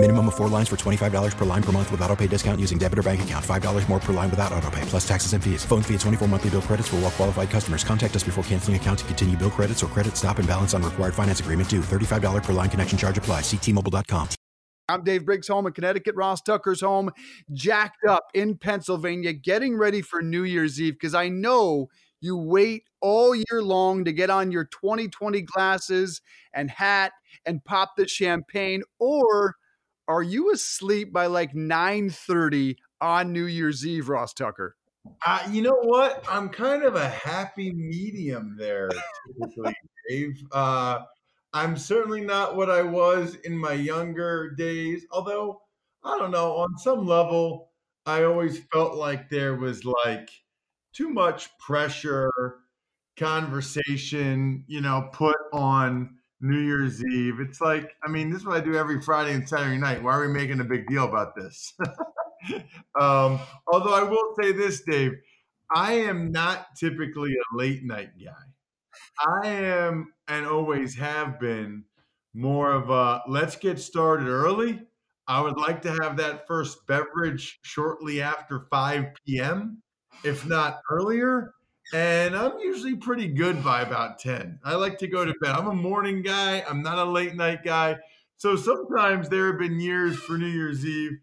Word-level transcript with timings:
Minimum 0.00 0.28
of 0.28 0.36
four 0.36 0.46
lines 0.48 0.68
for 0.68 0.76
$25 0.76 1.36
per 1.36 1.44
line 1.44 1.62
per 1.62 1.72
month 1.72 1.90
with 1.90 2.00
auto 2.02 2.14
pay 2.14 2.28
discount 2.28 2.60
using 2.60 2.78
debit 2.78 3.00
or 3.00 3.02
bank 3.02 3.22
account. 3.22 3.44
$5 3.44 3.88
more 3.88 3.98
per 3.98 4.12
line 4.12 4.30
without 4.30 4.52
auto 4.52 4.70
pay, 4.70 4.82
plus 4.82 5.06
taxes 5.06 5.32
and 5.32 5.42
fees. 5.42 5.64
Phone 5.64 5.82
fee 5.82 5.94
at 5.94 6.00
24 6.00 6.28
monthly 6.28 6.50
bill 6.50 6.62
credits 6.62 6.86
for 6.86 6.96
all 6.96 7.02
well 7.02 7.10
qualified 7.10 7.50
customers. 7.50 7.82
Contact 7.82 8.14
us 8.14 8.22
before 8.22 8.44
canceling 8.44 8.76
account 8.76 9.00
to 9.00 9.04
continue 9.06 9.36
bill 9.36 9.50
credits 9.50 9.82
or 9.82 9.88
credit 9.88 10.16
stop 10.16 10.38
and 10.38 10.46
balance 10.46 10.72
on 10.72 10.84
required 10.84 11.14
finance 11.14 11.40
agreement 11.40 11.68
due. 11.68 11.80
$35 11.80 12.44
per 12.44 12.52
line 12.52 12.70
connection 12.70 12.96
charge 12.96 13.18
apply. 13.18 13.40
Ctmobile.com. 13.40 14.28
I'm 14.88 15.02
Dave 15.02 15.26
Briggs 15.26 15.48
home 15.48 15.66
in 15.66 15.72
Connecticut. 15.72 16.14
Ross 16.14 16.42
Tucker's 16.42 16.80
home, 16.80 17.10
jacked 17.52 18.04
up 18.08 18.28
in 18.34 18.56
Pennsylvania, 18.56 19.32
getting 19.32 19.76
ready 19.76 20.00
for 20.00 20.22
New 20.22 20.44
Year's 20.44 20.80
Eve 20.80 20.94
because 20.94 21.14
I 21.14 21.28
know 21.28 21.88
you 22.20 22.36
wait 22.36 22.84
all 23.00 23.34
year 23.34 23.62
long 23.62 24.04
to 24.04 24.12
get 24.12 24.30
on 24.30 24.52
your 24.52 24.64
2020 24.64 25.42
glasses 25.42 26.20
and 26.54 26.70
hat 26.70 27.12
and 27.44 27.64
pop 27.64 27.96
the 27.96 28.06
champagne 28.06 28.82
or 29.00 29.56
are 30.08 30.22
you 30.22 30.52
asleep 30.52 31.12
by 31.12 31.26
like 31.26 31.54
9:30 31.54 32.76
on 33.00 33.32
New 33.32 33.44
Year's 33.44 33.86
Eve, 33.86 34.08
Ross 34.08 34.34
Tucker? 34.34 34.76
Uh, 35.24 35.46
you 35.50 35.62
know 35.62 35.78
what? 35.82 36.24
I'm 36.28 36.48
kind 36.48 36.82
of 36.82 36.96
a 36.96 37.08
happy 37.08 37.72
medium 37.72 38.56
there, 38.58 38.90
Dave. 40.08 40.42
Uh, 40.52 41.00
I'm 41.52 41.76
certainly 41.76 42.20
not 42.20 42.56
what 42.56 42.70
I 42.70 42.82
was 42.82 43.36
in 43.44 43.56
my 43.56 43.72
younger 43.72 44.50
days, 44.50 45.06
although 45.10 45.62
I 46.04 46.18
don't 46.18 46.30
know, 46.30 46.56
on 46.56 46.78
some 46.78 47.06
level, 47.06 47.70
I 48.06 48.24
always 48.24 48.58
felt 48.72 48.94
like 48.94 49.28
there 49.28 49.56
was 49.56 49.84
like 49.84 50.30
too 50.92 51.10
much 51.10 51.56
pressure, 51.58 52.30
conversation, 53.16 54.64
you 54.66 54.80
know, 54.80 55.08
put 55.12 55.36
on 55.52 56.17
New 56.40 56.58
Year's 56.58 57.04
Eve. 57.04 57.40
It's 57.40 57.60
like, 57.60 57.94
I 58.04 58.08
mean, 58.10 58.30
this 58.30 58.40
is 58.40 58.46
what 58.46 58.56
I 58.56 58.60
do 58.60 58.76
every 58.76 59.00
Friday 59.02 59.34
and 59.34 59.48
Saturday 59.48 59.78
night. 59.78 60.02
Why 60.02 60.14
are 60.14 60.26
we 60.26 60.32
making 60.32 60.60
a 60.60 60.64
big 60.64 60.86
deal 60.86 61.04
about 61.04 61.34
this? 61.34 61.74
um, 63.00 63.40
although 63.66 63.94
I 63.94 64.04
will 64.04 64.34
say 64.40 64.52
this, 64.52 64.82
Dave, 64.82 65.12
I 65.74 65.94
am 65.94 66.30
not 66.30 66.66
typically 66.76 67.32
a 67.32 67.56
late 67.56 67.84
night 67.84 68.10
guy. 68.22 69.42
I 69.42 69.48
am 69.48 70.12
and 70.28 70.46
always 70.46 70.94
have 70.96 71.40
been 71.40 71.84
more 72.34 72.72
of 72.72 72.90
a 72.90 73.22
let's 73.28 73.56
get 73.56 73.78
started 73.78 74.28
early. 74.28 74.80
I 75.26 75.40
would 75.40 75.58
like 75.58 75.82
to 75.82 75.90
have 76.02 76.16
that 76.16 76.46
first 76.46 76.86
beverage 76.86 77.58
shortly 77.62 78.22
after 78.22 78.66
5 78.70 79.06
p.m., 79.26 79.82
if 80.24 80.46
not 80.46 80.80
earlier. 80.90 81.52
And 81.94 82.36
I'm 82.36 82.58
usually 82.58 82.96
pretty 82.96 83.28
good 83.28 83.64
by 83.64 83.80
about 83.80 84.18
10. 84.18 84.60
I 84.62 84.74
like 84.74 84.98
to 84.98 85.06
go 85.06 85.24
to 85.24 85.32
bed. 85.40 85.50
I'm 85.50 85.68
a 85.68 85.74
morning 85.74 86.22
guy, 86.22 86.62
I'm 86.68 86.82
not 86.82 86.98
a 86.98 87.04
late 87.04 87.34
night 87.34 87.64
guy. 87.64 87.96
So 88.36 88.56
sometimes 88.56 89.28
there 89.28 89.46
have 89.46 89.58
been 89.58 89.80
years 89.80 90.16
for 90.16 90.36
New 90.36 90.46
Year's 90.46 90.84
Eve 90.84 91.18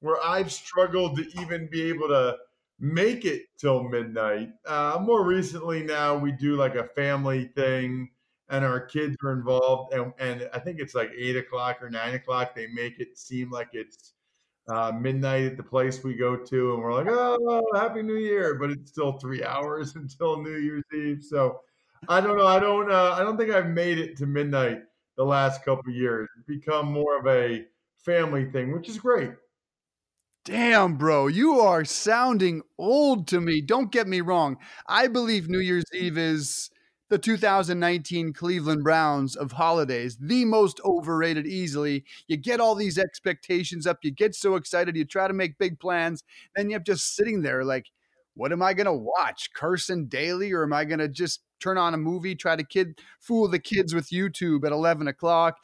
where 0.00 0.22
I've 0.24 0.52
struggled 0.52 1.16
to 1.16 1.40
even 1.40 1.68
be 1.70 1.82
able 1.82 2.08
to 2.08 2.36
make 2.78 3.24
it 3.24 3.42
till 3.58 3.82
midnight. 3.82 4.50
Uh, 4.66 4.98
more 5.00 5.24
recently, 5.24 5.82
now 5.82 6.16
we 6.16 6.32
do 6.32 6.56
like 6.56 6.74
a 6.74 6.84
family 6.84 7.50
thing, 7.56 8.10
and 8.48 8.64
our 8.64 8.80
kids 8.80 9.16
are 9.24 9.32
involved, 9.32 9.92
and, 9.92 10.12
and 10.18 10.48
I 10.52 10.58
think 10.60 10.78
it's 10.78 10.94
like 10.94 11.10
eight 11.16 11.36
o'clock 11.36 11.82
or 11.82 11.90
nine 11.90 12.14
o'clock. 12.14 12.54
They 12.54 12.68
make 12.68 13.00
it 13.00 13.18
seem 13.18 13.50
like 13.50 13.70
it's 13.72 14.14
uh, 14.68 14.92
midnight 14.92 15.44
at 15.44 15.56
the 15.56 15.62
place 15.62 16.02
we 16.04 16.14
go 16.14 16.36
to, 16.36 16.74
and 16.74 16.82
we're 16.82 16.92
like, 16.92 17.06
"Oh, 17.08 17.62
Happy 17.74 18.02
New 18.02 18.16
Year!" 18.16 18.54
But 18.54 18.70
it's 18.70 18.90
still 18.90 19.12
three 19.12 19.42
hours 19.44 19.96
until 19.96 20.42
New 20.42 20.56
Year's 20.56 20.84
Eve. 20.94 21.22
So 21.22 21.60
I 22.08 22.20
don't 22.20 22.36
know. 22.36 22.46
I 22.46 22.60
don't. 22.60 22.90
Uh, 22.90 23.12
I 23.12 23.20
don't 23.20 23.36
think 23.36 23.50
I've 23.50 23.68
made 23.68 23.98
it 23.98 24.16
to 24.18 24.26
midnight 24.26 24.82
the 25.16 25.24
last 25.24 25.64
couple 25.64 25.92
years. 25.92 26.28
It's 26.38 26.46
become 26.46 26.92
more 26.92 27.18
of 27.18 27.26
a 27.26 27.64
family 27.98 28.50
thing, 28.50 28.72
which 28.72 28.88
is 28.88 28.98
great. 28.98 29.30
Damn, 30.44 30.96
bro, 30.96 31.26
you 31.26 31.60
are 31.60 31.84
sounding 31.84 32.62
old 32.78 33.28
to 33.28 33.40
me. 33.40 33.60
Don't 33.60 33.92
get 33.92 34.06
me 34.06 34.22
wrong. 34.22 34.56
I 34.86 35.06
believe 35.08 35.48
New 35.48 35.58
Year's 35.58 35.84
Eve 35.92 36.16
is 36.16 36.70
the 37.08 37.18
2019 37.18 38.32
Cleveland 38.32 38.84
Browns 38.84 39.36
of 39.36 39.52
holidays, 39.52 40.16
the 40.20 40.44
most 40.44 40.80
overrated 40.84 41.46
easily. 41.46 42.04
You 42.26 42.36
get 42.36 42.60
all 42.60 42.74
these 42.74 42.98
expectations 42.98 43.86
up, 43.86 43.98
you 44.02 44.10
get 44.10 44.34
so 44.34 44.56
excited, 44.56 44.96
you 44.96 45.04
try 45.04 45.28
to 45.28 45.34
make 45.34 45.58
big 45.58 45.80
plans, 45.80 46.24
then 46.54 46.70
you're 46.70 46.80
just 46.80 47.16
sitting 47.16 47.42
there 47.42 47.64
like, 47.64 47.86
what 48.34 48.52
am 48.52 48.62
I 48.62 48.74
going 48.74 48.86
to 48.86 48.92
watch? 48.92 49.50
Carson 49.54 50.06
Daly, 50.06 50.52
or 50.52 50.62
am 50.62 50.72
I 50.72 50.84
going 50.84 51.00
to 51.00 51.08
just 51.08 51.40
turn 51.60 51.76
on 51.76 51.94
a 51.94 51.98
movie, 51.98 52.36
try 52.36 52.54
to 52.54 52.62
kid 52.62 53.00
fool 53.20 53.48
the 53.48 53.58
kids 53.58 53.94
with 53.94 54.10
YouTube 54.10 54.64
at 54.64 54.72
11 54.72 55.08
o'clock? 55.08 55.56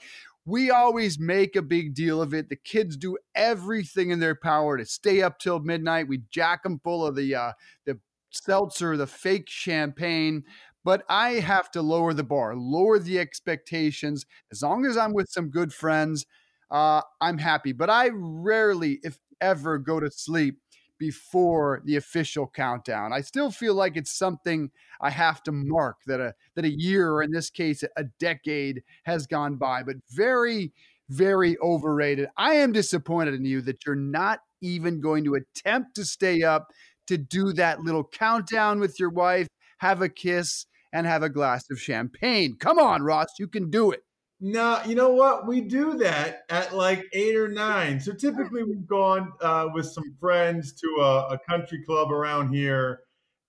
we 0.46 0.70
always 0.70 1.18
make 1.18 1.56
a 1.56 1.62
big 1.62 1.94
deal 1.94 2.20
of 2.20 2.34
it. 2.34 2.48
The 2.48 2.56
kids 2.56 2.96
do 2.96 3.16
everything 3.34 4.10
in 4.10 4.20
their 4.20 4.34
power 4.34 4.76
to 4.76 4.84
stay 4.84 5.22
up 5.22 5.38
till 5.38 5.60
midnight. 5.60 6.08
We 6.08 6.22
jack 6.30 6.62
them 6.62 6.80
full 6.84 7.06
of 7.06 7.16
the 7.16 7.34
uh, 7.34 7.52
the 7.86 7.98
seltzer, 8.30 8.96
the 8.96 9.06
fake 9.06 9.48
champagne. 9.48 10.44
But 10.84 11.04
I 11.08 11.34
have 11.34 11.70
to 11.72 11.82
lower 11.82 12.12
the 12.12 12.24
bar, 12.24 12.54
lower 12.54 12.98
the 12.98 13.18
expectations. 13.18 14.26
As 14.52 14.62
long 14.62 14.84
as 14.84 14.96
I'm 14.96 15.14
with 15.14 15.28
some 15.30 15.50
good 15.50 15.72
friends, 15.72 16.26
uh, 16.70 17.00
I'm 17.20 17.38
happy. 17.38 17.72
But 17.72 17.90
I 17.90 18.10
rarely, 18.12 19.00
if 19.02 19.18
ever, 19.40 19.78
go 19.78 19.98
to 20.00 20.10
sleep 20.10 20.58
before 20.98 21.82
the 21.84 21.96
official 21.96 22.46
countdown. 22.46 23.12
I 23.12 23.20
still 23.20 23.50
feel 23.50 23.74
like 23.74 23.96
it's 23.96 24.16
something 24.16 24.70
I 25.00 25.10
have 25.10 25.42
to 25.44 25.52
mark 25.52 25.96
that 26.06 26.20
a 26.20 26.34
that 26.54 26.64
a 26.64 26.70
year 26.70 27.10
or 27.12 27.22
in 27.22 27.32
this 27.32 27.50
case 27.50 27.82
a 27.96 28.04
decade 28.20 28.82
has 29.04 29.26
gone 29.26 29.56
by, 29.56 29.82
but 29.82 29.96
very 30.10 30.72
very 31.10 31.58
overrated. 31.58 32.28
I 32.36 32.54
am 32.54 32.72
disappointed 32.72 33.34
in 33.34 33.44
you 33.44 33.60
that 33.62 33.84
you're 33.84 33.94
not 33.94 34.40
even 34.62 35.00
going 35.00 35.24
to 35.24 35.34
attempt 35.34 35.94
to 35.96 36.04
stay 36.04 36.42
up 36.42 36.68
to 37.06 37.18
do 37.18 37.52
that 37.52 37.80
little 37.80 38.04
countdown 38.04 38.80
with 38.80 38.98
your 38.98 39.10
wife, 39.10 39.46
have 39.78 40.00
a 40.00 40.08
kiss 40.08 40.64
and 40.94 41.08
have 41.08 41.24
a 41.24 41.28
glass 41.28 41.68
of 41.70 41.80
champagne. 41.80 42.56
Come 42.56 42.78
on, 42.78 43.02
Ross, 43.02 43.34
you 43.38 43.48
can 43.48 43.68
do 43.68 43.90
it. 43.90 44.04
No, 44.40 44.80
you 44.86 44.94
know 44.94 45.10
what? 45.10 45.46
We 45.46 45.60
do 45.60 45.94
that 45.98 46.44
at 46.48 46.74
like 46.74 47.04
eight 47.12 47.36
or 47.36 47.48
nine. 47.48 48.00
So 48.00 48.12
typically 48.12 48.62
we've 48.62 48.86
gone 48.86 49.32
uh, 49.40 49.68
with 49.74 49.86
some 49.86 50.14
friends 50.20 50.72
to 50.74 50.86
a, 51.00 51.34
a, 51.34 51.38
country 51.48 51.82
club 51.84 52.12
around 52.12 52.52
here, 52.52 53.00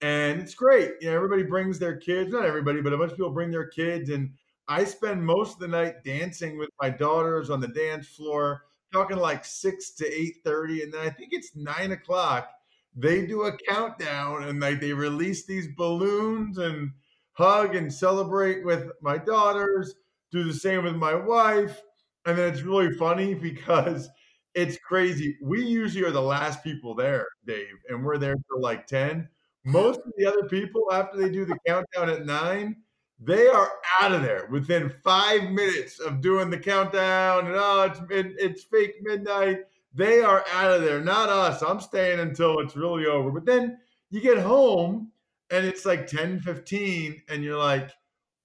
and 0.01 0.41
it's 0.41 0.55
great. 0.55 0.93
You 1.01 1.09
know, 1.09 1.15
everybody 1.15 1.43
brings 1.43 1.79
their 1.79 1.97
kids. 1.97 2.31
Not 2.31 2.45
everybody, 2.45 2.81
but 2.81 2.93
a 2.93 2.97
bunch 2.97 3.11
of 3.11 3.17
people 3.17 3.31
bring 3.31 3.51
their 3.51 3.67
kids, 3.67 4.09
and 4.09 4.31
I 4.67 4.83
spend 4.83 5.23
most 5.23 5.55
of 5.55 5.59
the 5.59 5.67
night 5.67 6.03
dancing 6.03 6.57
with 6.57 6.69
my 6.81 6.89
daughters 6.89 7.49
on 7.49 7.59
the 7.59 7.67
dance 7.67 8.07
floor, 8.07 8.63
talking 8.91 9.17
like 9.17 9.45
six 9.45 9.91
to 9.95 10.11
eight 10.11 10.37
thirty, 10.43 10.81
and 10.81 10.93
then 10.93 11.01
I 11.01 11.09
think 11.09 11.29
it's 11.31 11.55
nine 11.55 11.91
o'clock. 11.91 12.49
They 12.95 13.25
do 13.25 13.43
a 13.43 13.57
countdown, 13.67 14.43
and 14.43 14.59
like 14.59 14.79
they 14.79 14.93
release 14.93 15.45
these 15.45 15.67
balloons 15.75 16.57
and 16.57 16.91
hug 17.35 17.75
and 17.75 17.93
celebrate 17.93 18.65
with 18.65 18.89
my 19.01 19.17
daughters 19.17 19.95
do 20.31 20.43
the 20.43 20.53
same 20.53 20.83
with 20.83 20.95
my 20.95 21.13
wife. 21.13 21.81
And 22.25 22.37
then 22.37 22.51
it's 22.51 22.63
really 22.63 22.91
funny 22.93 23.33
because 23.49 24.09
it's 24.53 24.77
crazy. 24.77 25.37
We 25.41 25.63
usually 25.63 26.05
are 26.05 26.11
the 26.11 26.21
last 26.21 26.63
people 26.63 26.95
there, 26.95 27.27
Dave, 27.45 27.75
and 27.89 28.03
we're 28.03 28.17
there 28.17 28.35
till 28.35 28.61
like 28.61 28.87
10. 28.87 29.27
Most 29.67 29.99
of 29.99 30.13
the 30.17 30.25
other 30.25 30.47
people, 30.47 30.83
after 30.91 31.17
they 31.17 31.29
do 31.29 31.43
the 31.43 31.57
countdown 31.65 32.09
at 32.09 32.25
nine, 32.25 32.75
they 33.19 33.47
are 33.47 33.71
out 33.99 34.11
of 34.11 34.21
there 34.21 34.47
within 34.51 34.93
five 35.03 35.49
minutes 35.49 35.99
of 35.99 36.21
doing 36.21 36.49
the 36.49 36.57
countdown. 36.57 37.47
And 37.47 37.55
oh, 37.57 37.83
it's 37.83 37.99
it, 38.11 38.35
it's 38.37 38.63
fake 38.63 38.95
midnight. 39.01 39.61
They 39.93 40.21
are 40.21 40.43
out 40.53 40.71
of 40.71 40.81
there, 40.83 41.01
not 41.01 41.29
us. 41.29 41.63
I'm 41.63 41.79
staying 41.79 42.19
until 42.19 42.59
it's 42.59 42.75
really 42.75 43.05
over. 43.05 43.31
But 43.31 43.45
then 43.45 43.77
you 44.11 44.21
get 44.21 44.37
home 44.37 45.11
and 45.55 45.65
it's 45.65 45.85
like 45.85 46.05
10, 46.05 46.41
15, 46.41 47.21
and 47.29 47.43
you're 47.43 47.57
like, 47.57 47.89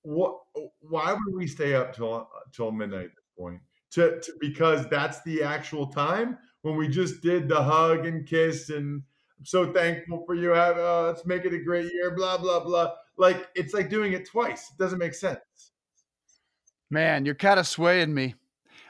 what 0.02 0.36
why 0.80 1.12
would 1.12 1.34
we 1.34 1.46
stay 1.46 1.74
up 1.74 1.94
till 1.94 2.28
till 2.52 2.70
midnight 2.70 3.06
at 3.06 3.14
this 3.16 3.30
point? 3.38 3.60
To, 3.92 4.20
to, 4.20 4.32
because 4.40 4.88
that's 4.88 5.20
the 5.22 5.42
actual 5.42 5.86
time 5.86 6.38
when 6.62 6.76
we 6.76 6.88
just 6.88 7.20
did 7.22 7.48
the 7.48 7.60
hug 7.60 8.06
and 8.06 8.26
kiss 8.26 8.70
and 8.70 9.02
i'm 9.38 9.44
so 9.44 9.72
thankful 9.72 10.22
for 10.24 10.36
you 10.36 10.50
have 10.50 10.78
uh, 10.78 11.06
let's 11.08 11.26
make 11.26 11.44
it 11.44 11.52
a 11.52 11.58
great 11.58 11.92
year 11.92 12.14
blah 12.14 12.38
blah 12.38 12.60
blah. 12.60 12.92
Like 13.16 13.48
it's 13.54 13.74
like 13.74 13.90
doing 13.90 14.12
it 14.12 14.26
twice. 14.26 14.70
It 14.70 14.78
doesn't 14.78 14.98
make 14.98 15.14
sense. 15.14 15.38
Man 16.88 17.26
you're 17.26 17.34
kind 17.34 17.60
of 17.60 17.66
swaying 17.66 18.14
me 18.14 18.34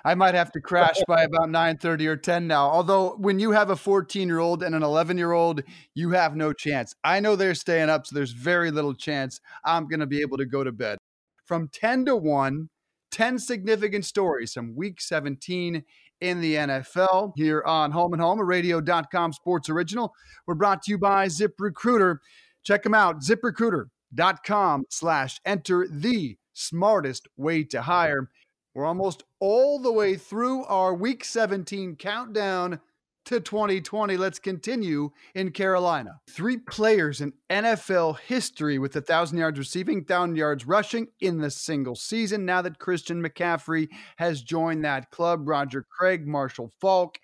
I 0.05 0.15
might 0.15 0.35
have 0.35 0.53
to 0.53 0.61
crash 0.61 0.97
by 1.07 1.23
about 1.23 1.49
9:30 1.49 2.07
or 2.07 2.17
10 2.17 2.47
now. 2.47 2.69
Although 2.69 3.17
when 3.19 3.39
you 3.39 3.53
have 3.53 3.71
a 3.71 3.75
14-year-old 3.75 4.63
and 4.63 4.75
an 4.75 4.83
11-year-old, 4.83 5.63
you 5.95 6.11
have 6.11 6.37
no 6.37 6.53
chance. 6.53 6.95
I 7.05 7.21
know 7.21 7.37
they're 7.37 7.55
staying 7.55 7.91
up, 7.91 8.07
so 8.07 8.15
there's 8.15 8.33
very 8.33 8.71
little 8.71 8.95
chance 8.95 9.41
I'm 9.65 9.89
going 9.89 10.01
to 10.01 10.07
be 10.07 10.21
able 10.21 10.39
to 10.39 10.47
go 10.47 10.65
to 10.65 10.73
bed. 10.73 10.99
From 11.45 11.69
10 11.69 12.07
to 12.07 12.17
1, 12.17 12.69
10 13.11 13.39
significant 13.39 14.05
stories 14.05 14.53
from 14.53 14.75
week 14.77 15.01
17 15.01 15.83
in 16.21 16.41
the 16.41 16.55
NFL 16.55 17.33
here 17.37 17.63
on 17.67 17.91
Home 17.91 18.13
and 18.13 18.23
Home, 18.23 18.41
a 18.41 18.45
radio.com 18.45 19.33
sports 19.33 19.69
original. 19.69 20.15
We're 20.47 20.55
brought 20.55 20.83
to 20.83 20.93
you 20.93 20.99
by 20.99 21.27
ZipRecruiter. 21.27 22.19
Check 22.63 22.83
them 22.83 22.95
out, 22.95 23.21
ziprecruiter.com 23.23 24.85
slash 24.91 25.41
enter 25.45 25.89
the 25.91 26.37
smartest 26.53 27.27
way 27.37 27.65
to 27.65 27.83
hire. 27.83 28.29
We're 28.75 28.87
almost 28.87 29.25
all 29.41 29.81
the 29.81 29.93
way 29.93 30.17
through 30.17 30.65
our 30.65 30.95
week 30.95 31.25
17 31.25 31.97
countdown 31.97 32.79
to 33.25 33.41
2020. 33.41 34.17
Let's 34.17 34.39
continue 34.39 35.11
in 35.35 35.51
Carolina. 35.51 36.21
Three 36.31 36.57
players 36.57 37.21
in 37.21 37.33
NFL 37.51 38.21
history 38.21 38.79
with 38.79 38.95
a 38.95 39.01
1,000 39.01 39.39
yards 39.39 39.59
receiving, 39.59 39.99
1,000 39.99 40.37
yards 40.37 40.67
rushing 40.67 41.09
in 41.21 41.39
the 41.39 41.51
single 41.51 41.97
season. 41.97 42.47
Now 42.47 42.63
that 42.63 42.79
Christian 42.79 43.21
McCaffrey 43.21 43.89
has 44.17 44.41
joined 44.41 44.85
that 44.85 45.11
club, 45.11 45.49
Roger 45.49 45.83
Craig, 45.83 46.27
Marshall 46.27 46.71
Faulk. 46.81 47.19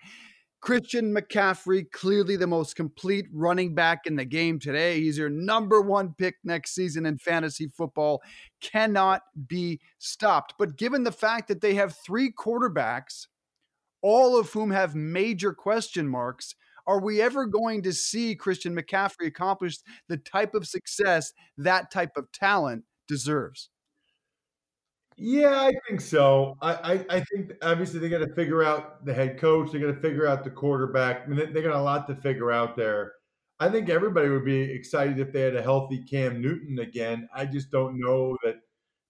Christian 0.59 1.13
McCaffrey, 1.13 1.89
clearly 1.91 2.35
the 2.35 2.47
most 2.47 2.75
complete 2.75 3.27
running 3.31 3.75
back 3.75 4.05
in 4.05 4.15
the 4.15 4.25
game 4.25 4.59
today. 4.59 4.99
He's 4.99 5.17
your 5.17 5.29
number 5.29 5.81
one 5.81 6.13
pick 6.17 6.35
next 6.43 6.73
season 6.73 7.05
in 7.05 7.17
fantasy 7.17 7.67
football. 7.67 8.21
Cannot 8.61 9.21
be 9.47 9.79
stopped. 9.99 10.55
But 10.57 10.77
given 10.77 11.03
the 11.03 11.11
fact 11.11 11.47
that 11.47 11.61
they 11.61 11.75
have 11.75 11.95
three 12.05 12.31
quarterbacks 12.31 13.27
all 14.01 14.39
of 14.39 14.51
whom 14.51 14.71
have 14.71 14.95
major 14.95 15.53
question 15.53 16.07
marks. 16.07 16.55
Are 16.85 17.01
we 17.01 17.21
ever 17.21 17.45
going 17.45 17.83
to 17.83 17.91
see 17.91 18.35
Christian 18.35 18.75
McCaffrey 18.75 19.27
accomplish 19.27 19.77
the 20.07 20.17
type 20.17 20.55
of 20.55 20.67
success 20.67 21.33
that 21.57 21.91
type 21.91 22.15
of 22.15 22.31
talent 22.31 22.85
deserves? 23.07 23.69
Yeah, 25.19 25.59
I 25.61 25.71
think 25.87 25.99
so. 26.01 26.57
I, 26.61 26.73
I, 26.73 27.05
I 27.17 27.19
think 27.21 27.53
obviously 27.63 27.99
they 27.99 28.09
got 28.09 28.19
to 28.19 28.33
figure 28.35 28.63
out 28.63 29.03
the 29.03 29.13
head 29.13 29.39
coach. 29.39 29.71
They 29.71 29.79
got 29.79 29.87
to 29.87 29.99
figure 29.99 30.27
out 30.27 30.43
the 30.43 30.51
quarterback. 30.51 31.23
I 31.23 31.27
mean, 31.27 31.37
they, 31.39 31.45
they 31.47 31.61
got 31.63 31.75
a 31.75 31.81
lot 31.81 32.07
to 32.07 32.15
figure 32.15 32.51
out 32.51 32.75
there. 32.75 33.13
I 33.59 33.69
think 33.69 33.89
everybody 33.89 34.29
would 34.29 34.45
be 34.45 34.61
excited 34.61 35.17
if 35.19 35.33
they 35.33 35.41
had 35.41 35.55
a 35.55 35.61
healthy 35.63 36.03
Cam 36.03 36.39
Newton 36.41 36.77
again. 36.79 37.27
I 37.33 37.45
just 37.45 37.71
don't 37.71 37.99
know 37.99 38.37
that 38.43 38.57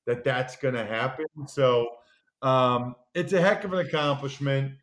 that 0.06 0.24
that's 0.24 0.56
going 0.58 0.76
to 0.76 0.86
happen. 0.86 1.26
So 1.48 1.88
um, 2.42 2.96
it's 3.16 3.34
a 3.34 3.42
heck 3.42 3.64
of 3.66 3.74
an 3.74 3.86
accomplishment, 3.86 4.74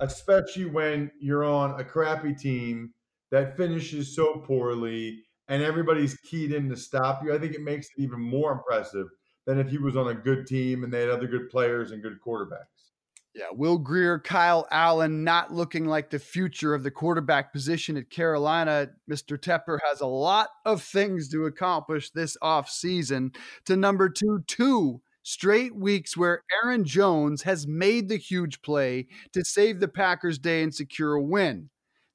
especially 0.00 0.66
when 0.66 1.10
you're 1.20 1.44
on 1.44 1.78
a 1.80 1.84
crappy 1.84 2.34
team 2.34 2.92
that 3.30 3.56
finishes 3.56 4.14
so 4.14 4.38
poorly 4.46 5.24
and 5.48 5.62
everybody's 5.62 6.16
keyed 6.18 6.52
in 6.52 6.68
to 6.68 6.76
stop 6.76 7.22
you. 7.24 7.34
I 7.34 7.38
think 7.38 7.54
it 7.54 7.62
makes 7.62 7.86
it 7.96 8.02
even 8.02 8.20
more 8.20 8.52
impressive 8.52 9.06
than 9.46 9.58
if 9.58 9.68
he 9.68 9.78
was 9.78 9.96
on 9.96 10.08
a 10.08 10.14
good 10.14 10.46
team 10.46 10.84
and 10.84 10.92
they 10.92 11.00
had 11.00 11.10
other 11.10 11.26
good 11.26 11.48
players 11.48 11.92
and 11.92 12.02
good 12.02 12.18
quarterbacks. 12.20 12.86
Yeah, 13.34 13.48
Will 13.52 13.76
Grier, 13.76 14.18
Kyle 14.18 14.66
Allen 14.70 15.22
not 15.22 15.52
looking 15.52 15.84
like 15.84 16.08
the 16.08 16.18
future 16.18 16.74
of 16.74 16.82
the 16.82 16.90
quarterback 16.90 17.52
position 17.52 17.98
at 17.98 18.08
Carolina. 18.08 18.88
Mr. 19.10 19.38
Tepper 19.38 19.78
has 19.86 20.00
a 20.00 20.06
lot 20.06 20.48
of 20.64 20.82
things 20.82 21.28
to 21.30 21.44
accomplish 21.44 22.10
this 22.10 22.38
offseason. 22.42 23.36
To 23.66 23.76
number 23.76 24.08
two, 24.08 24.42
two 24.46 25.02
straight 25.22 25.76
weeks 25.76 26.16
where 26.16 26.44
Aaron 26.62 26.84
Jones 26.84 27.42
has 27.42 27.66
made 27.66 28.08
the 28.08 28.16
huge 28.16 28.62
play 28.62 29.06
to 29.34 29.44
save 29.44 29.80
the 29.80 29.88
Packers 29.88 30.38
day 30.38 30.62
and 30.62 30.74
secure 30.74 31.14
a 31.14 31.22
win. 31.22 31.68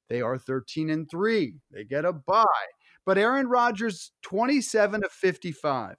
They 0.08 0.22
are 0.22 0.38
13 0.38 0.90
and 0.90 1.08
3. 1.08 1.54
They 1.70 1.84
get 1.84 2.04
a 2.04 2.12
bye. 2.12 2.44
But 3.06 3.16
Aaron 3.16 3.46
Rodgers 3.46 4.10
27 4.22 5.04
of 5.04 5.12
55. 5.12 5.96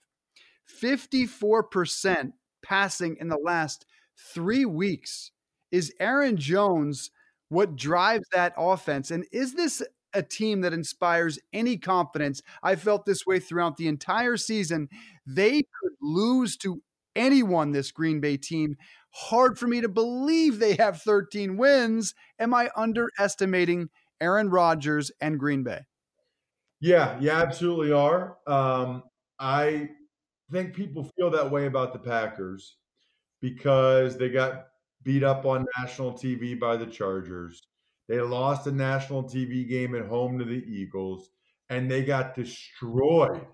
54% 0.67 2.33
passing 2.63 3.17
in 3.19 3.29
the 3.29 3.37
last 3.37 3.85
3 4.33 4.65
weeks. 4.65 5.31
Is 5.71 5.93
Aaron 5.99 6.37
Jones 6.37 7.09
what 7.49 7.75
drives 7.75 8.25
that 8.31 8.53
offense 8.57 9.11
and 9.11 9.25
is 9.31 9.53
this 9.53 9.81
a 10.13 10.21
team 10.21 10.61
that 10.61 10.73
inspires 10.73 11.39
any 11.51 11.77
confidence. 11.77 12.41
I 12.61 12.75
felt 12.75 13.05
this 13.05 13.25
way 13.25 13.39
throughout 13.39 13.77
the 13.77 13.87
entire 13.87 14.37
season. 14.37 14.89
They 15.25 15.61
could 15.61 15.93
lose 16.01 16.55
to 16.57 16.81
anyone 17.15 17.71
this 17.71 17.91
Green 17.91 18.19
Bay 18.19 18.37
team. 18.37 18.77
Hard 19.11 19.57
for 19.57 19.67
me 19.67 19.81
to 19.81 19.89
believe 19.89 20.59
they 20.59 20.75
have 20.75 21.01
13 21.01 21.57
wins. 21.57 22.13
Am 22.39 22.53
I 22.53 22.69
underestimating 22.75 23.89
Aaron 24.21 24.49
Rodgers 24.49 25.11
and 25.21 25.39
Green 25.39 25.63
Bay? 25.63 25.81
Yeah, 26.79 27.19
you 27.19 27.29
absolutely 27.29 27.91
are. 27.91 28.37
Um, 28.47 29.03
I 29.39 29.89
think 30.53 30.75
people 30.75 31.11
feel 31.17 31.31
that 31.31 31.51
way 31.51 31.65
about 31.65 31.93
the 31.93 31.99
Packers 31.99 32.77
because 33.41 34.17
they 34.17 34.29
got 34.29 34.67
beat 35.03 35.23
up 35.23 35.45
on 35.45 35.65
national 35.79 36.13
TV 36.13 36.59
by 36.59 36.77
the 36.77 36.85
Chargers. 36.87 37.61
They 38.07 38.19
lost 38.21 38.67
a 38.67 38.71
national 38.71 39.23
TV 39.23 39.67
game 39.67 39.95
at 39.95 40.07
home 40.07 40.39
to 40.39 40.45
the 40.45 40.63
Eagles, 40.65 41.29
and 41.69 41.89
they 41.89 42.03
got 42.03 42.35
destroyed 42.35 43.47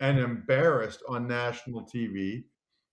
and 0.00 0.18
embarrassed 0.18 1.02
on 1.08 1.28
national 1.28 1.82
TV 1.82 2.44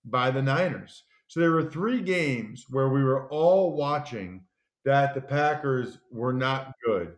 by 0.05 0.31
the 0.31 0.41
Niners. 0.41 1.03
So 1.27 1.39
there 1.39 1.51
were 1.51 1.69
three 1.69 2.01
games 2.01 2.65
where 2.69 2.89
we 2.89 3.03
were 3.03 3.29
all 3.29 3.75
watching 3.75 4.45
that 4.85 5.13
the 5.13 5.21
Packers 5.21 5.99
were 6.11 6.33
not 6.33 6.73
good. 6.85 7.15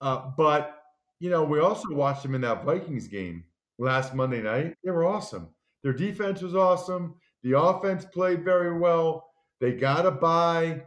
Uh, 0.00 0.30
but, 0.36 0.82
you 1.20 1.30
know, 1.30 1.44
we 1.44 1.60
also 1.60 1.94
watched 1.94 2.22
them 2.22 2.34
in 2.34 2.42
that 2.42 2.64
Vikings 2.64 3.08
game 3.08 3.44
last 3.78 4.14
Monday 4.14 4.42
night. 4.42 4.76
They 4.84 4.90
were 4.90 5.06
awesome. 5.06 5.48
Their 5.82 5.92
defense 5.92 6.42
was 6.42 6.54
awesome. 6.54 7.14
The 7.42 7.58
offense 7.58 8.04
played 8.04 8.44
very 8.44 8.78
well. 8.78 9.30
They 9.60 9.72
got 9.72 10.06
a 10.06 10.10
bye. 10.10 10.82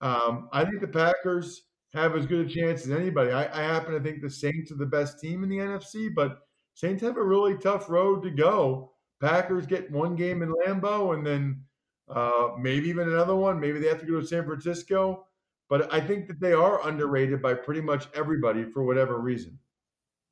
Um, 0.00 0.48
I 0.52 0.64
think 0.64 0.80
the 0.80 0.88
Packers 0.88 1.62
have 1.94 2.16
as 2.16 2.26
good 2.26 2.46
a 2.46 2.48
chance 2.48 2.84
as 2.84 2.90
anybody. 2.90 3.30
I, 3.30 3.44
I 3.52 3.62
happen 3.62 3.92
to 3.94 4.00
think 4.00 4.20
the 4.20 4.30
Saints 4.30 4.72
are 4.72 4.76
the 4.76 4.86
best 4.86 5.20
team 5.20 5.42
in 5.42 5.48
the 5.48 5.58
NFC, 5.58 6.08
but 6.14 6.40
Saints 6.74 7.02
have 7.02 7.16
a 7.16 7.22
really 7.22 7.56
tough 7.58 7.88
road 7.88 8.22
to 8.22 8.30
go 8.30 8.92
Packers 9.22 9.66
get 9.66 9.90
one 9.90 10.16
game 10.16 10.42
in 10.42 10.52
Lambeau 10.52 11.14
and 11.14 11.24
then 11.24 11.62
uh, 12.08 12.48
maybe 12.58 12.88
even 12.88 13.08
another 13.08 13.36
one. 13.36 13.60
Maybe 13.60 13.78
they 13.78 13.86
have 13.86 14.00
to 14.00 14.06
go 14.06 14.20
to 14.20 14.26
San 14.26 14.44
Francisco. 14.44 15.26
But 15.70 15.94
I 15.94 16.00
think 16.00 16.26
that 16.26 16.40
they 16.40 16.52
are 16.52 16.86
underrated 16.86 17.40
by 17.40 17.54
pretty 17.54 17.80
much 17.80 18.08
everybody 18.14 18.64
for 18.64 18.82
whatever 18.82 19.20
reason. 19.20 19.58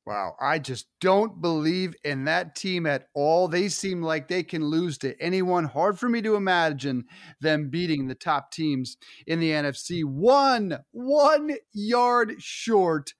Wow. 0.05 0.35
I 0.39 0.57
just 0.57 0.87
don't 0.99 1.41
believe 1.41 1.93
in 2.03 2.23
that 2.25 2.55
team 2.55 2.87
at 2.87 3.07
all. 3.13 3.47
They 3.47 3.69
seem 3.69 4.01
like 4.01 4.27
they 4.27 4.41
can 4.41 4.65
lose 4.65 4.97
to 4.99 5.19
anyone. 5.21 5.65
Hard 5.65 5.99
for 5.99 6.09
me 6.09 6.21
to 6.23 6.35
imagine 6.35 7.05
them 7.39 7.69
beating 7.69 8.07
the 8.07 8.15
top 8.15 8.51
teams 8.51 8.97
in 9.27 9.39
the 9.39 9.51
NFC. 9.51 10.03
One, 10.03 10.79
one 10.91 11.55
yard 11.71 12.35
short 12.39 13.13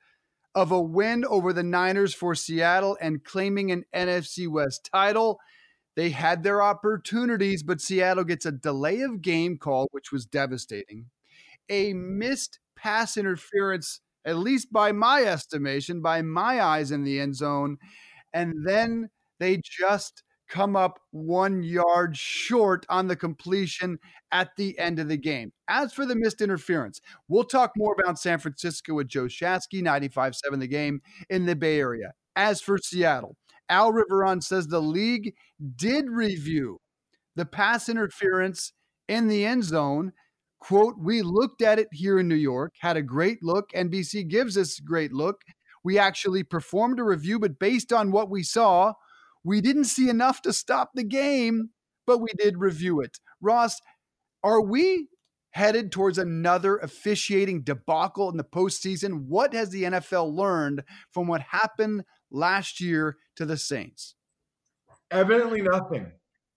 of 0.55 0.71
a 0.71 0.81
win 0.81 1.23
over 1.25 1.53
the 1.53 1.63
Niners 1.63 2.13
for 2.13 2.33
Seattle 2.33 2.97
and 3.00 3.23
claiming 3.23 3.71
an 3.71 3.85
NFC 3.93 4.47
West 4.47 4.89
title. 4.91 5.39
They 5.95 6.09
had 6.09 6.43
their 6.43 6.61
opportunities, 6.63 7.63
but 7.63 7.81
Seattle 7.81 8.23
gets 8.23 8.45
a 8.45 8.51
delay 8.51 9.01
of 9.01 9.21
game 9.21 9.57
call, 9.57 9.88
which 9.91 10.11
was 10.11 10.25
devastating. 10.25 11.05
A 11.69 11.93
missed 11.93 12.59
pass 12.75 13.17
interference, 13.17 14.01
at 14.25 14.37
least 14.37 14.71
by 14.71 14.91
my 14.91 15.23
estimation, 15.23 16.01
by 16.01 16.21
my 16.21 16.61
eyes 16.61 16.91
in 16.91 17.03
the 17.03 17.19
end 17.19 17.35
zone. 17.35 17.77
And 18.33 18.65
then 18.65 19.09
they 19.39 19.61
just 19.63 20.23
come 20.51 20.75
up 20.75 20.99
one 21.11 21.63
yard 21.63 22.15
short 22.17 22.85
on 22.89 23.07
the 23.07 23.15
completion 23.15 23.97
at 24.31 24.49
the 24.57 24.77
end 24.77 24.99
of 24.99 25.07
the 25.07 25.17
game. 25.17 25.53
As 25.67 25.93
for 25.93 26.05
the 26.05 26.15
missed 26.15 26.41
interference, 26.41 26.99
we'll 27.29 27.45
talk 27.45 27.71
more 27.77 27.95
about 27.97 28.19
San 28.19 28.37
Francisco 28.37 28.93
with 28.95 29.07
Joe 29.07 29.25
Shasky, 29.25 29.81
95 29.81 30.35
7 30.35 30.59
the 30.59 30.67
game 30.67 31.01
in 31.29 31.45
the 31.45 31.55
Bay 31.55 31.79
Area. 31.79 32.11
As 32.35 32.61
for 32.61 32.77
Seattle, 32.77 33.37
Al 33.69 33.93
Riveron 33.93 34.43
says 34.43 34.67
the 34.67 34.81
league 34.81 35.33
did 35.75 36.09
review 36.09 36.79
the 37.35 37.45
pass 37.45 37.87
interference 37.87 38.73
in 39.07 39.27
the 39.29 39.45
end 39.45 39.63
zone. 39.63 40.11
Quote, 40.61 40.95
we 40.99 41.23
looked 41.23 41.63
at 41.63 41.79
it 41.79 41.87
here 41.91 42.19
in 42.19 42.27
New 42.27 42.35
York, 42.35 42.75
had 42.79 42.95
a 42.95 43.01
great 43.01 43.39
look. 43.41 43.71
NBC 43.71 44.27
gives 44.27 44.55
us 44.57 44.79
a 44.79 44.83
great 44.83 45.11
look. 45.11 45.41
We 45.83 45.97
actually 45.97 46.43
performed 46.43 46.99
a 46.99 47.03
review, 47.03 47.39
but 47.39 47.57
based 47.57 47.91
on 47.91 48.11
what 48.11 48.29
we 48.29 48.43
saw, 48.43 48.93
we 49.43 49.59
didn't 49.59 49.85
see 49.85 50.07
enough 50.07 50.43
to 50.43 50.53
stop 50.53 50.91
the 50.93 51.03
game, 51.03 51.71
but 52.05 52.19
we 52.19 52.29
did 52.37 52.59
review 52.59 53.01
it. 53.01 53.17
Ross, 53.41 53.81
are 54.43 54.61
we 54.61 55.07
headed 55.49 55.91
towards 55.91 56.19
another 56.19 56.77
officiating 56.77 57.63
debacle 57.63 58.29
in 58.29 58.37
the 58.37 58.43
postseason? 58.43 59.25
What 59.27 59.53
has 59.53 59.71
the 59.71 59.83
NFL 59.83 60.31
learned 60.31 60.83
from 61.11 61.27
what 61.27 61.41
happened 61.41 62.03
last 62.29 62.79
year 62.79 63.17
to 63.35 63.45
the 63.45 63.57
Saints? 63.57 64.13
Evidently 65.09 65.63
nothing. 65.63 66.11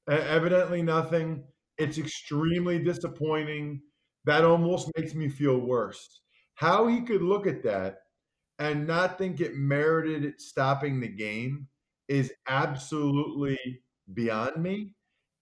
Evidently 0.09 0.83
nothing. 0.83 1.45
It's 1.79 1.97
extremely 1.97 2.79
disappointing. 2.79 3.81
That 4.25 4.45
almost 4.45 4.91
makes 4.97 5.15
me 5.15 5.29
feel 5.29 5.59
worse. 5.59 6.21
How 6.55 6.87
he 6.87 7.03
could 7.03 7.23
look 7.23 7.47
at 7.47 7.63
that 7.65 7.99
and 8.59 8.87
not 8.87 9.19
think 9.19 9.41
it 9.41 9.57
merited 9.57 10.25
it 10.25 10.41
stopping 10.41 11.01
the 11.01 11.09
game 11.09 11.69
is 12.09 12.33
absolutely 12.49 13.59
beyond 14.13 14.63
me. 14.63 14.91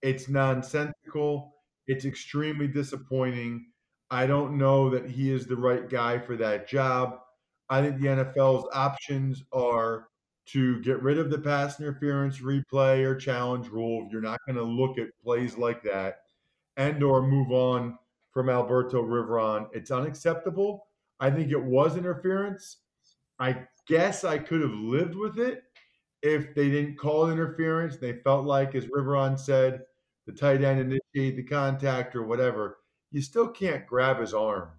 It's 0.00 0.28
nonsensical. 0.28 1.54
It's 1.86 2.04
extremely 2.04 2.68
disappointing. 2.68 3.66
I 4.10 4.26
don't 4.26 4.58
know 4.58 4.90
that 4.90 5.08
he 5.08 5.30
is 5.30 5.46
the 5.46 5.56
right 5.56 5.88
guy 5.88 6.18
for 6.18 6.36
that 6.36 6.68
job. 6.68 7.18
I 7.68 7.80
think 7.82 8.00
the 8.00 8.08
NFL's 8.08 8.68
options 8.72 9.42
are 9.52 10.08
to 10.46 10.80
get 10.80 11.02
rid 11.02 11.18
of 11.18 11.30
the 11.30 11.38
pass 11.38 11.80
interference 11.80 12.40
replay 12.40 13.04
or 13.04 13.14
challenge 13.14 13.68
rule. 13.68 14.08
You're 14.10 14.20
not 14.20 14.40
going 14.46 14.56
to 14.56 14.62
look 14.62 14.98
at 14.98 15.08
plays 15.24 15.56
like 15.56 15.82
that 15.84 16.16
and 16.76 17.02
or 17.02 17.22
move 17.22 17.52
on 17.52 17.96
from 18.32 18.48
Alberto 18.48 19.02
Riveron. 19.02 19.68
It's 19.72 19.90
unacceptable. 19.90 20.86
I 21.20 21.30
think 21.30 21.52
it 21.52 21.62
was 21.62 21.96
interference. 21.96 22.78
I 23.38 23.66
guess 23.86 24.24
I 24.24 24.38
could 24.38 24.60
have 24.60 24.72
lived 24.72 25.14
with 25.14 25.38
it 25.38 25.62
if 26.22 26.54
they 26.54 26.70
didn't 26.70 26.96
call 26.96 27.26
it 27.26 27.32
interference. 27.32 27.96
They 27.96 28.14
felt 28.14 28.44
like, 28.44 28.74
as 28.74 28.86
Riveron 28.86 29.38
said, 29.38 29.82
the 30.26 30.32
tight 30.32 30.62
end 30.62 30.80
initiated 30.80 31.38
the 31.38 31.48
contact 31.48 32.14
or 32.14 32.22
whatever. 32.22 32.78
You 33.10 33.20
still 33.20 33.48
can't 33.48 33.86
grab 33.86 34.20
his 34.20 34.32
arm 34.34 34.70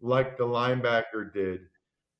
like 0.00 0.36
the 0.36 0.44
linebacker 0.44 1.32
did. 1.32 1.60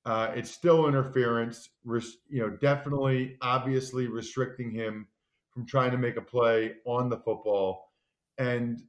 Uh, 0.05 0.33
it's 0.35 0.51
still 0.51 0.89
interference. 0.89 1.71
Res- 1.85 2.19
you 2.29 2.41
know, 2.41 2.51
definitely, 2.51 3.37
obviously 3.41 4.09
restricting 4.09 4.71
him 4.71 5.07
from 5.51 5.67
trying 5.67 5.91
to 5.93 5.99
make 5.99 6.17
a 6.17 6.23
play 6.23 6.75
on 6.87 7.09
the 7.09 7.19
football. 7.19 7.93
And 8.39 8.83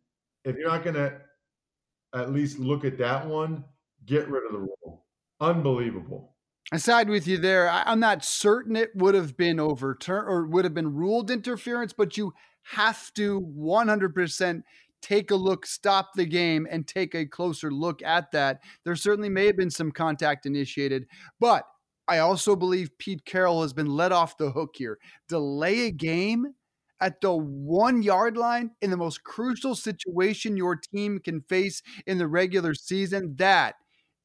if 0.45 0.55
you're 0.55 0.69
not 0.69 0.83
going 0.83 0.95
to 0.95 1.19
at 2.13 2.33
least 2.33 2.59
look 2.59 2.85
at 2.85 2.97
that 2.97 3.27
one, 3.27 3.63
get 4.05 4.27
rid 4.29 4.45
of 4.45 4.51
the 4.53 4.59
rule. 4.59 5.05
Unbelievable. 5.39 6.33
I 6.71 6.77
side 6.77 7.09
with 7.09 7.27
you 7.27 7.37
there. 7.37 7.69
I, 7.69 7.91
am 7.91 7.99
not 7.99 8.23
certain 8.23 8.75
it 8.75 8.95
would 8.95 9.15
have 9.15 9.35
been 9.35 9.59
overturned 9.59 10.27
or 10.27 10.45
would 10.45 10.63
have 10.63 10.73
been 10.73 10.93
ruled 10.93 11.29
interference, 11.29 11.93
but 11.93 12.17
you 12.17 12.33
have 12.63 13.13
to 13.15 13.41
100% 13.41 14.63
take 15.01 15.31
a 15.31 15.35
look, 15.35 15.65
stop 15.65 16.13
the 16.15 16.25
game, 16.25 16.65
and 16.71 16.87
take 16.87 17.13
a 17.13 17.25
closer 17.25 17.69
look 17.69 18.01
at 18.01 18.31
that. 18.31 18.61
There 18.85 18.95
certainly 18.95 19.29
may 19.29 19.45
have 19.47 19.57
been 19.57 19.69
some 19.69 19.91
contact 19.91 20.45
initiated, 20.45 21.05
but 21.39 21.65
I 22.07 22.19
also 22.19 22.55
believe 22.55 22.97
Pete 22.97 23.25
Carroll 23.25 23.61
has 23.61 23.73
been 23.73 23.87
let 23.87 24.11
off 24.11 24.37
the 24.37 24.51
hook 24.51 24.75
here. 24.77 24.97
Delay 25.27 25.87
a 25.87 25.91
game 25.91 26.53
at 26.99 27.21
the 27.21 27.33
one 27.33 28.01
yard 28.01 28.37
line 28.37 28.71
in 28.81 28.89
the 28.89 28.97
most 28.97 29.23
crucial 29.23 29.75
situation 29.75 30.57
your 30.57 30.75
team 30.75 31.19
can 31.19 31.41
face 31.41 31.81
in 32.05 32.17
the 32.17 32.27
regular 32.27 32.73
season, 32.73 33.35
that 33.37 33.75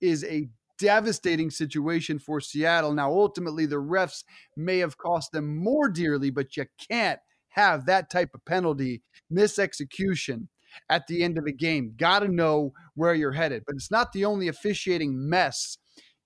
is 0.01 0.25
a 0.25 0.49
devastating 0.79 1.51
situation 1.51 2.19
for 2.19 2.41
Seattle. 2.41 2.93
Now, 2.93 3.11
ultimately, 3.11 3.67
the 3.67 3.77
refs 3.77 4.23
may 4.57 4.79
have 4.79 4.97
cost 4.97 5.33
them 5.33 5.57
more 5.57 5.89
dearly, 5.89 6.31
but 6.31 6.57
you 6.57 6.67
can't 6.89 7.19
have 7.49 7.87
that 7.87 8.11
type 8.11 8.31
of 8.35 8.45
penalty, 8.45 9.03
misexecution 9.33 10.47
at 10.89 11.07
the 11.07 11.25
end 11.25 11.39
of 11.39 11.47
a 11.47 11.53
game. 11.53 11.95
Got 11.97 12.21
to 12.21 12.29
know 12.29 12.73
where 12.95 13.15
you're 13.15 13.33
headed. 13.33 13.65
But 13.67 13.77
it's 13.77 13.91
not 13.91 14.13
the 14.13 14.25
only 14.25 14.49
officiating 14.49 15.29
mess 15.29 15.79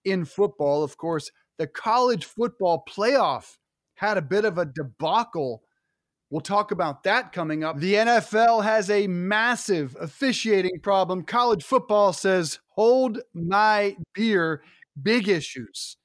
in 0.04 0.24
football. 0.24 0.82
Of 0.82 0.96
course, 0.96 1.30
the 1.58 1.66
college 1.66 2.24
football 2.24 2.84
playoff 2.88 3.56
had 3.94 4.18
a 4.18 4.22
bit 4.22 4.44
of 4.44 4.58
a 4.58 4.66
debacle 4.66 5.62
We'll 6.32 6.40
talk 6.40 6.70
about 6.70 7.02
that 7.02 7.30
coming 7.30 7.62
up. 7.62 7.78
The 7.78 7.92
NFL 7.92 8.64
has 8.64 8.88
a 8.88 9.06
massive 9.06 9.94
officiating 10.00 10.80
problem. 10.80 11.24
College 11.24 11.62
football 11.62 12.14
says, 12.14 12.58
hold 12.68 13.20
my 13.34 13.98
beer. 14.14 14.62
Big 15.02 15.28
issues 15.28 15.98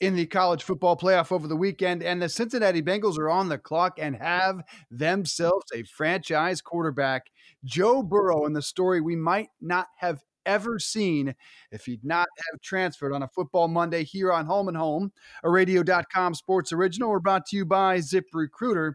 in 0.00 0.16
the 0.16 0.24
college 0.24 0.62
football 0.62 0.96
playoff 0.96 1.30
over 1.30 1.46
the 1.46 1.54
weekend. 1.54 2.02
And 2.02 2.22
the 2.22 2.30
Cincinnati 2.30 2.80
Bengals 2.80 3.18
are 3.18 3.28
on 3.28 3.50
the 3.50 3.58
clock 3.58 3.98
and 4.00 4.16
have 4.16 4.62
themselves 4.90 5.66
a 5.74 5.82
franchise 5.82 6.62
quarterback, 6.62 7.26
Joe 7.62 8.02
Burrow, 8.02 8.46
in 8.46 8.54
the 8.54 8.62
story 8.62 9.02
we 9.02 9.16
might 9.16 9.48
not 9.60 9.88
have 9.98 10.22
ever 10.46 10.78
seen 10.78 11.34
if 11.70 11.84
he'd 11.84 12.04
not 12.04 12.28
have 12.50 12.60
transferred 12.62 13.12
on 13.12 13.22
a 13.22 13.28
football 13.28 13.68
Monday 13.68 14.04
here 14.04 14.32
on 14.32 14.46
Home 14.46 14.68
and 14.68 14.76
Home, 14.78 15.12
a 15.42 15.50
radio.com 15.50 16.32
sports 16.32 16.72
original. 16.72 17.10
We're 17.10 17.20
brought 17.20 17.44
to 17.46 17.56
you 17.56 17.66
by 17.66 17.98
ZipRecruiter. 17.98 18.94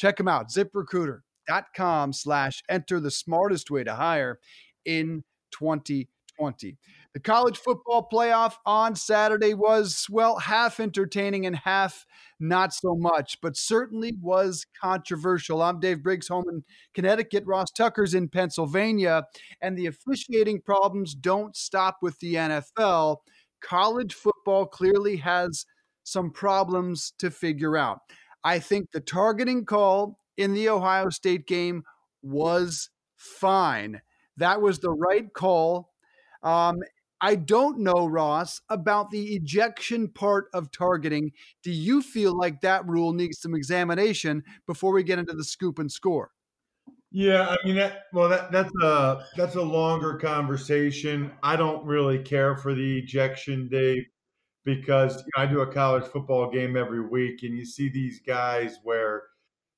Check 0.00 0.16
them 0.16 0.28
out, 0.28 0.48
ziprecruiter.com 0.48 2.14
slash 2.14 2.62
enter 2.70 3.00
the 3.00 3.10
smartest 3.10 3.70
way 3.70 3.84
to 3.84 3.92
hire 3.92 4.38
in 4.86 5.22
2020. 5.50 6.78
The 7.12 7.20
college 7.20 7.58
football 7.58 8.08
playoff 8.10 8.54
on 8.64 8.96
Saturday 8.96 9.52
was, 9.52 10.06
well, 10.08 10.38
half 10.38 10.80
entertaining 10.80 11.44
and 11.44 11.54
half 11.54 12.06
not 12.38 12.72
so 12.72 12.96
much, 12.96 13.36
but 13.42 13.58
certainly 13.58 14.14
was 14.22 14.64
controversial. 14.80 15.60
I'm 15.60 15.80
Dave 15.80 16.02
Briggs, 16.02 16.28
home 16.28 16.44
in 16.48 16.64
Connecticut. 16.94 17.44
Ross 17.44 17.70
Tucker's 17.70 18.14
in 18.14 18.30
Pennsylvania, 18.30 19.24
and 19.60 19.76
the 19.76 19.84
officiating 19.84 20.62
problems 20.62 21.14
don't 21.14 21.54
stop 21.54 21.98
with 22.00 22.18
the 22.20 22.36
NFL. 22.36 23.18
College 23.60 24.14
football 24.14 24.64
clearly 24.64 25.18
has 25.18 25.66
some 26.04 26.30
problems 26.30 27.12
to 27.18 27.30
figure 27.30 27.76
out. 27.76 27.98
I 28.44 28.58
think 28.58 28.92
the 28.92 29.00
targeting 29.00 29.64
call 29.64 30.18
in 30.36 30.54
the 30.54 30.68
Ohio 30.68 31.10
State 31.10 31.46
game 31.46 31.84
was 32.22 32.90
fine. 33.16 34.00
That 34.36 34.62
was 34.62 34.78
the 34.78 34.90
right 34.90 35.32
call. 35.32 35.90
Um, 36.42 36.78
I 37.20 37.34
don't 37.34 37.80
know, 37.80 38.06
Ross, 38.06 38.62
about 38.70 39.10
the 39.10 39.34
ejection 39.34 40.08
part 40.08 40.46
of 40.54 40.72
targeting. 40.72 41.32
Do 41.62 41.70
you 41.70 42.00
feel 42.00 42.36
like 42.36 42.62
that 42.62 42.86
rule 42.86 43.12
needs 43.12 43.40
some 43.40 43.54
examination 43.54 44.42
before 44.66 44.92
we 44.92 45.02
get 45.02 45.18
into 45.18 45.34
the 45.34 45.44
scoop 45.44 45.78
and 45.78 45.92
score? 45.92 46.30
Yeah, 47.12 47.48
I 47.48 47.56
mean 47.66 47.76
that. 47.76 48.04
Well, 48.12 48.28
that 48.28 48.52
that's 48.52 48.72
a 48.82 49.26
that's 49.36 49.56
a 49.56 49.62
longer 49.62 50.14
conversation. 50.14 51.32
I 51.42 51.56
don't 51.56 51.84
really 51.84 52.20
care 52.20 52.56
for 52.56 52.72
the 52.72 52.98
ejection, 52.98 53.68
Dave 53.68 54.04
because 54.64 55.16
you 55.16 55.24
know, 55.36 55.42
I 55.42 55.46
do 55.46 55.60
a 55.60 55.72
college 55.72 56.04
football 56.04 56.50
game 56.50 56.76
every 56.76 57.06
week, 57.06 57.42
and 57.42 57.56
you 57.56 57.64
see 57.64 57.88
these 57.88 58.20
guys 58.20 58.78
where 58.82 59.24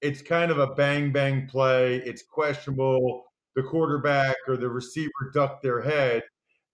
it's 0.01 0.23
kind 0.23 0.51
of 0.51 0.59
a 0.59 0.75
bang 0.75 1.13
bang 1.13 1.47
play. 1.49 1.97
It's 1.97 2.23
questionable. 2.23 3.25
The 3.55 3.63
quarterback 3.63 4.37
or 4.49 4.57
the 4.57 4.71
receiver 4.71 5.31
ducked 5.35 5.63
their 5.63 5.83
head, 5.83 6.23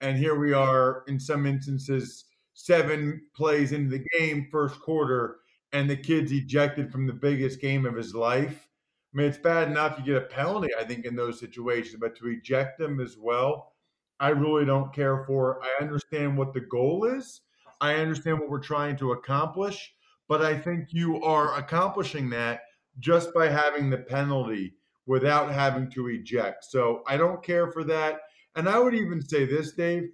and 0.01 0.17
here 0.17 0.39
we 0.39 0.53
are 0.53 1.03
in 1.09 1.19
some 1.19 1.45
instances, 1.45 2.25
seven 2.55 3.21
plays 3.35 3.73
into 3.73 3.91
the 3.91 4.05
game, 4.19 4.49
first 4.51 4.81
quarter, 4.81 5.39
and 5.73 5.91
the 5.91 5.97
kid's 5.97 6.33
ejected 6.33 6.93
from 6.93 7.07
the 7.07 7.13
biggest 7.13 7.61
game 7.61 7.85
of 7.85 7.97
his 7.97 8.15
life. 8.15 8.69
I 9.13 9.17
mean, 9.17 9.27
it's 9.27 9.39
bad 9.39 9.69
enough 9.69 9.99
you 9.99 10.05
get 10.05 10.23
a 10.23 10.27
penalty, 10.27 10.69
I 10.79 10.85
think, 10.85 11.05
in 11.05 11.17
those 11.17 11.41
situations, 11.41 11.97
but 12.01 12.17
to 12.19 12.29
eject 12.29 12.79
them 12.79 13.01
as 13.01 13.17
well, 13.19 13.73
I 14.21 14.29
really 14.29 14.65
don't 14.65 14.95
care 14.95 15.25
for. 15.25 15.61
I 15.63 15.83
understand 15.83 16.37
what 16.39 16.53
the 16.53 16.61
goal 16.61 17.05
is 17.05 17.41
I 17.81 17.95
understand 17.95 18.41
what 18.41 18.51
we're 18.51 18.61
trying 18.61 18.97
to 18.99 19.13
accomplish, 19.13 19.93
but 20.29 20.43
I 20.43 20.59
think 20.59 20.89
you 20.91 21.23
are 21.23 21.57
accomplishing 21.57 22.31
that 22.31 22.61
just 22.99 23.33
by 23.33 23.49
having 23.49 23.91
the 23.91 23.99
penalty 23.99 24.75
without 25.07 25.53
having 25.53 25.91
to 25.93 26.09
eject. 26.09 26.65
So 26.65 27.03
I 27.07 27.17
don't 27.17 27.43
care 27.43 27.71
for 27.71 27.85
that. 27.85 28.21
And 28.57 28.69
I 28.69 28.79
would 28.79 28.95
even 28.95 29.23
say 29.23 29.45
this, 29.45 29.73
Dave 29.73 30.11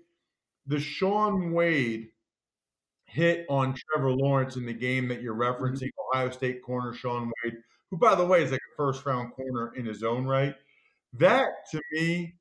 the 0.67 0.81
Shaun 0.81 1.53
Wade 1.53 2.09
hit 3.05 3.47
on 3.49 3.75
Trevor 3.75 4.13
Lawrence 4.13 4.57
in 4.57 4.67
the 4.67 4.73
game 4.73 5.09
that 5.09 5.23
you're 5.23 5.35
mm-hmm. 5.35 5.63
referencing, 5.63 5.91
Ohio 6.13 6.31
State 6.31 6.63
corner 6.63 6.93
Shaun 6.93 7.31
Wade, 7.45 7.57
who, 7.91 7.97
by 7.97 8.15
the 8.15 8.27
way, 8.27 8.43
is 8.43 8.51
like 8.51 8.61
a 8.61 8.77
first 8.77 9.05
round 9.07 9.33
corner 9.33 9.73
in 9.77 9.85
his 9.85 10.03
own 10.03 10.27
right. 10.27 10.55
That 11.13 11.49
to 11.71 11.81
me 11.93 12.35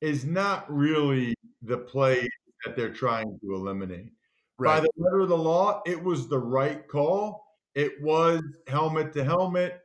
is 0.00 0.24
not 0.24 0.70
really 0.72 1.34
the 1.62 1.78
play 1.78 2.28
that 2.64 2.76
they're 2.76 2.92
trying 2.92 3.38
to 3.40 3.54
eliminate. 3.54 4.12
Right. 4.58 4.78
By 4.78 4.80
the 4.80 4.90
letter 4.96 5.20
of 5.20 5.28
the 5.28 5.36
law, 5.36 5.82
it 5.86 6.02
was 6.02 6.28
the 6.28 6.38
right 6.38 6.86
call. 6.88 7.46
It 7.74 7.92
was 8.02 8.42
helmet 8.66 9.12
to 9.12 9.22
helmet, 9.24 9.80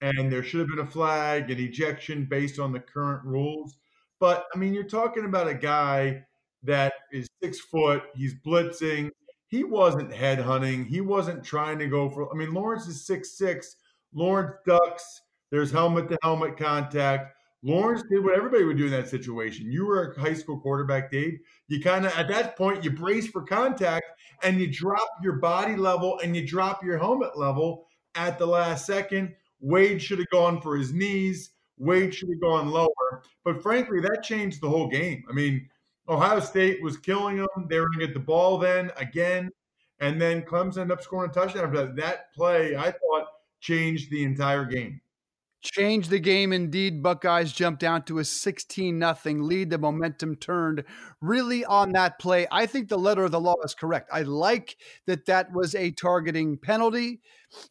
and 0.00 0.30
there 0.30 0.44
should 0.44 0.60
have 0.60 0.68
been 0.68 0.86
a 0.86 0.90
flag 0.90 1.50
and 1.50 1.58
ejection 1.58 2.26
based 2.26 2.60
on 2.60 2.72
the 2.72 2.80
current 2.80 3.24
rules. 3.24 3.76
But 4.20 4.46
I 4.54 4.58
mean, 4.58 4.74
you're 4.74 4.84
talking 4.84 5.24
about 5.24 5.48
a 5.48 5.54
guy 5.54 6.24
that 6.62 6.92
is 7.10 7.26
six 7.42 7.58
foot, 7.58 8.04
he's 8.14 8.34
blitzing. 8.46 9.10
He 9.48 9.64
wasn't 9.64 10.12
head 10.12 10.38
hunting. 10.38 10.84
He 10.84 11.00
wasn't 11.00 11.44
trying 11.44 11.78
to 11.80 11.88
go 11.88 12.08
for. 12.08 12.32
I 12.32 12.36
mean, 12.36 12.54
Lawrence 12.54 12.86
is 12.86 13.04
six 13.04 13.36
six. 13.36 13.76
Lawrence 14.14 14.54
ducks. 14.66 15.20
There's 15.50 15.70
helmet 15.70 16.08
to 16.08 16.18
helmet 16.22 16.56
contact. 16.56 17.36
Lawrence 17.64 18.02
did 18.10 18.24
what 18.24 18.36
everybody 18.36 18.64
would 18.64 18.76
do 18.76 18.86
in 18.86 18.90
that 18.90 19.08
situation. 19.08 19.70
You 19.70 19.86
were 19.86 20.10
a 20.10 20.20
high 20.20 20.34
school 20.34 20.58
quarterback, 20.58 21.12
Dave. 21.12 21.38
You 21.68 21.80
kind 21.80 22.04
of, 22.04 22.12
at 22.18 22.28
that 22.28 22.56
point, 22.56 22.82
you 22.82 22.90
brace 22.90 23.28
for 23.28 23.42
contact 23.42 24.06
and 24.42 24.60
you 24.60 24.66
drop 24.66 25.08
your 25.22 25.34
body 25.34 25.76
level 25.76 26.18
and 26.20 26.34
you 26.34 26.46
drop 26.46 26.82
your 26.82 26.98
helmet 26.98 27.38
level 27.38 27.86
at 28.16 28.38
the 28.38 28.46
last 28.46 28.84
second. 28.84 29.34
Wade 29.60 30.02
should 30.02 30.18
have 30.18 30.30
gone 30.30 30.60
for 30.60 30.76
his 30.76 30.92
knees. 30.92 31.50
Wade 31.78 32.12
should 32.12 32.30
have 32.30 32.40
gone 32.40 32.68
lower. 32.68 33.22
But 33.44 33.62
frankly, 33.62 34.00
that 34.00 34.24
changed 34.24 34.60
the 34.60 34.68
whole 34.68 34.88
game. 34.88 35.22
I 35.30 35.32
mean, 35.32 35.68
Ohio 36.08 36.40
State 36.40 36.82
was 36.82 36.96
killing 36.96 37.36
them. 37.36 37.68
They 37.68 37.78
were 37.78 37.86
going 37.86 38.00
to 38.00 38.06
get 38.06 38.14
the 38.14 38.20
ball 38.20 38.58
then 38.58 38.90
again. 38.96 39.50
And 40.00 40.20
then 40.20 40.42
Clemson 40.42 40.78
ended 40.78 40.98
up 40.98 41.04
scoring 41.04 41.30
a 41.30 41.32
touchdown. 41.32 41.94
That 41.94 42.32
play, 42.34 42.76
I 42.76 42.90
thought, 42.90 43.26
changed 43.60 44.10
the 44.10 44.24
entire 44.24 44.64
game. 44.64 45.00
Changed 45.62 46.10
the 46.10 46.18
game 46.18 46.52
indeed. 46.52 47.04
Buckeyes 47.04 47.52
jumped 47.52 47.80
down 47.80 48.02
to 48.04 48.18
a 48.18 48.24
16 48.24 48.98
nothing 48.98 49.42
lead. 49.44 49.70
The 49.70 49.78
momentum 49.78 50.34
turned 50.34 50.82
really 51.20 51.64
on 51.64 51.92
that 51.92 52.18
play. 52.18 52.48
I 52.50 52.66
think 52.66 52.88
the 52.88 52.98
letter 52.98 53.24
of 53.24 53.30
the 53.30 53.40
law 53.40 53.54
is 53.64 53.72
correct. 53.72 54.10
I 54.12 54.22
like 54.22 54.76
that 55.06 55.26
that 55.26 55.52
was 55.52 55.76
a 55.76 55.92
targeting 55.92 56.58
penalty. 56.58 57.20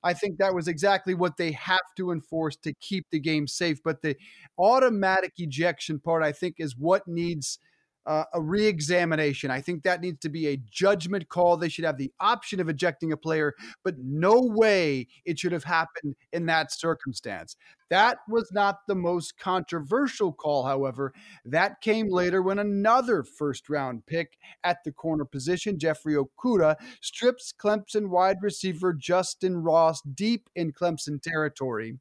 I 0.04 0.14
think 0.14 0.38
that 0.38 0.56
was 0.56 0.70
exactly 0.70 1.14
what 1.14 1.36
they 1.36 1.52
have 1.52 1.82
to 1.98 2.12
enforce 2.12 2.56
to 2.58 2.74
keep 2.74 3.08
the 3.12 3.20
game 3.20 3.46
safe. 3.46 3.80
But 3.84 4.02
the 4.02 4.16
automatic 4.58 5.34
ejection 5.38 6.00
part, 6.00 6.24
I 6.24 6.32
think, 6.32 6.56
is 6.60 6.78
what 6.78 7.08
needs– 7.08 7.60
uh, 8.06 8.24
a 8.34 8.42
re-examination. 8.42 9.52
I 9.52 9.62
think 9.62 9.84
that 9.84 10.02
needs 10.02 10.20
to 10.20 10.30
be 10.30 10.48
a 10.48 10.58
judgment 10.70 11.30
call. 11.30 11.58
They 11.58 11.70
should 11.70 11.86
have 11.86 11.98
the 11.98 12.12
option 12.20 12.60
of 12.60 12.70
ejecting 12.70 13.12
a 13.12 13.18
player, 13.18 13.54
but 13.84 13.96
no 14.00 14.42
way 14.42 15.08
it 15.26 15.40
should 15.40 15.52
have 15.52 15.64
happened 15.64 16.16
in 16.34 16.46
that 16.48 16.72
circumstance. 16.72 17.56
That 17.90 18.20
was 18.30 18.50
not 18.54 18.88
the 18.88 18.96
most 18.96 19.38
controversial 19.38 20.32
call, 20.32 20.64
however. 20.64 21.14
That 21.44 21.82
came 21.82 22.10
later 22.10 22.42
when 22.42 22.60
another 22.60 23.24
first 23.24 23.70
round 23.70 24.06
pick 24.06 24.38
at 24.64 24.78
the 24.86 24.94
corner 24.94 25.26
position, 25.26 25.78
Jeffrey 25.78 26.16
Okudah, 26.16 26.78
strips 27.02 27.54
Clemson 27.58 28.08
wide 28.08 28.38
receiver 28.42 28.94
Justyn 28.94 29.64
Ross 29.64 30.02
deep 30.02 30.50
in 30.56 30.72
Clemson 30.72 31.22
territory. 31.22 31.98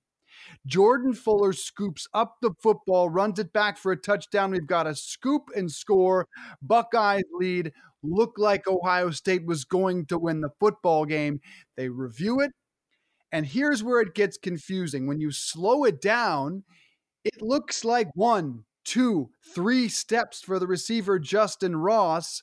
Jordan 0.66 1.12
Fuller 1.12 1.52
scoops 1.52 2.06
up 2.14 2.36
the 2.40 2.52
football, 2.62 3.08
runs 3.08 3.38
it 3.38 3.52
back 3.52 3.78
for 3.78 3.92
a 3.92 3.96
touchdown. 3.96 4.52
We've 4.52 4.66
got 4.66 4.86
a 4.86 4.94
scoop 4.94 5.50
and 5.54 5.70
score. 5.70 6.28
Buckeyes 6.62 7.24
lead. 7.32 7.72
Look 8.02 8.34
like 8.38 8.66
Ohio 8.66 9.10
State 9.10 9.44
was 9.44 9.64
going 9.64 10.06
to 10.06 10.18
win 10.18 10.40
the 10.40 10.50
football 10.58 11.04
game. 11.04 11.40
They 11.76 11.88
review 11.88 12.40
it. 12.40 12.52
And 13.32 13.46
here's 13.46 13.82
where 13.82 14.00
it 14.00 14.14
gets 14.14 14.36
confusing. 14.36 15.06
When 15.06 15.20
you 15.20 15.30
slow 15.30 15.84
it 15.84 16.00
down, 16.00 16.64
it 17.24 17.42
looks 17.42 17.84
like 17.84 18.08
one, 18.14 18.64
two, 18.84 19.30
three 19.54 19.88
steps 19.88 20.40
for 20.40 20.58
the 20.58 20.66
receiver, 20.66 21.20
Justyn 21.20 21.74
Ross, 21.76 22.42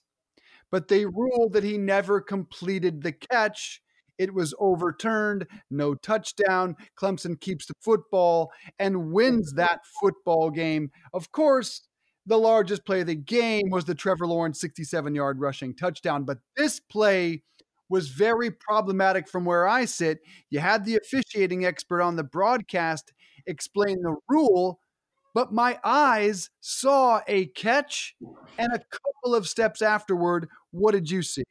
but 0.71 0.87
they 0.87 1.05
rule 1.05 1.49
that 1.51 1.63
he 1.63 1.77
never 1.77 2.21
completed 2.21 3.01
the 3.01 3.11
catch 3.11 3.81
it 4.17 4.33
was 4.33 4.53
overturned, 4.59 5.47
no 5.69 5.95
touchdown. 5.95 6.75
Clemson 6.99 7.39
keeps 7.39 7.65
the 7.65 7.73
football 7.81 8.51
and 8.79 9.11
wins 9.11 9.51
mm-hmm. 9.51 9.59
that 9.59 9.81
football 10.01 10.49
game. 10.49 10.91
Of 11.13 11.31
course, 11.31 11.87
the 12.25 12.37
largest 12.37 12.85
play 12.85 13.01
of 13.01 13.07
the 13.07 13.15
game 13.15 13.69
was 13.69 13.85
the 13.85 13.95
Trevor 13.95 14.27
Lawrence 14.27 14.59
67 14.59 15.15
yard 15.15 15.39
rushing 15.39 15.75
touchdown, 15.75 16.23
but 16.23 16.39
this 16.55 16.79
play 16.79 17.43
was 17.89 18.09
very 18.09 18.51
problematic 18.51 19.29
from 19.29 19.45
where 19.45 19.65
I 19.65 19.85
sit. 19.85 20.19
You 20.49 20.59
had 20.59 20.83
the 20.83 20.97
officiating 20.97 21.65
expert 21.65 22.01
on 22.01 22.17
the 22.17 22.23
broadcast 22.23 23.13
explain 23.45 24.01
the 24.01 24.17
rule, 24.27 24.79
but 25.33 25.53
my 25.53 25.79
eyes 25.83 26.49
saw 26.59 27.21
a 27.27 27.45
catch 27.47 28.15
and 28.57 28.73
a 28.73 28.79
couple 28.79 29.35
of 29.35 29.47
steps 29.47 29.81
afterward. 29.81 30.49
What 30.71 30.91
did 30.91 31.09
you 31.09 31.23
see? 31.23 31.43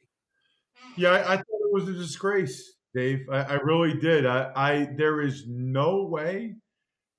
Yeah, 0.95 1.11
I, 1.11 1.35
I 1.35 1.43
it 1.67 1.73
was 1.73 1.87
a 1.87 1.93
disgrace, 1.93 2.73
Dave. 2.93 3.25
I, 3.31 3.41
I 3.41 3.53
really 3.55 3.99
did. 3.99 4.25
I, 4.25 4.51
I 4.55 4.89
there 4.95 5.21
is 5.21 5.45
no 5.47 6.03
way 6.03 6.55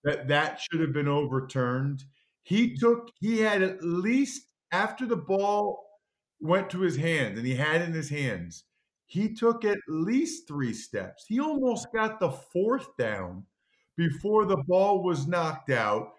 that 0.05 0.29
that 0.29 0.61
should 0.61 0.81
have 0.81 0.93
been 0.93 1.09
overturned. 1.09 2.05
He 2.43 2.77
took. 2.77 3.11
He 3.21 3.39
had 3.41 3.63
at 3.63 3.83
least 3.83 4.43
after 4.73 5.07
the 5.07 5.17
ball 5.17 5.85
went 6.41 6.71
to 6.71 6.81
his 6.81 6.97
hands 6.97 7.39
and 7.39 7.47
he 7.47 7.55
had 7.55 7.83
in 7.83 7.93
his 7.93 8.09
hands. 8.09 8.65
He 9.07 9.35
took 9.35 9.65
at 9.65 9.79
least 9.89 10.47
three 10.47 10.75
steps. 10.75 11.25
He 11.27 11.41
almost 11.41 11.89
got 11.95 12.21
the 12.21 12.31
fourth 12.31 12.97
down 12.99 13.45
before 13.97 14.45
the 14.45 14.63
ball 14.67 15.03
was 15.03 15.27
knocked 15.27 15.71
out. 15.71 16.13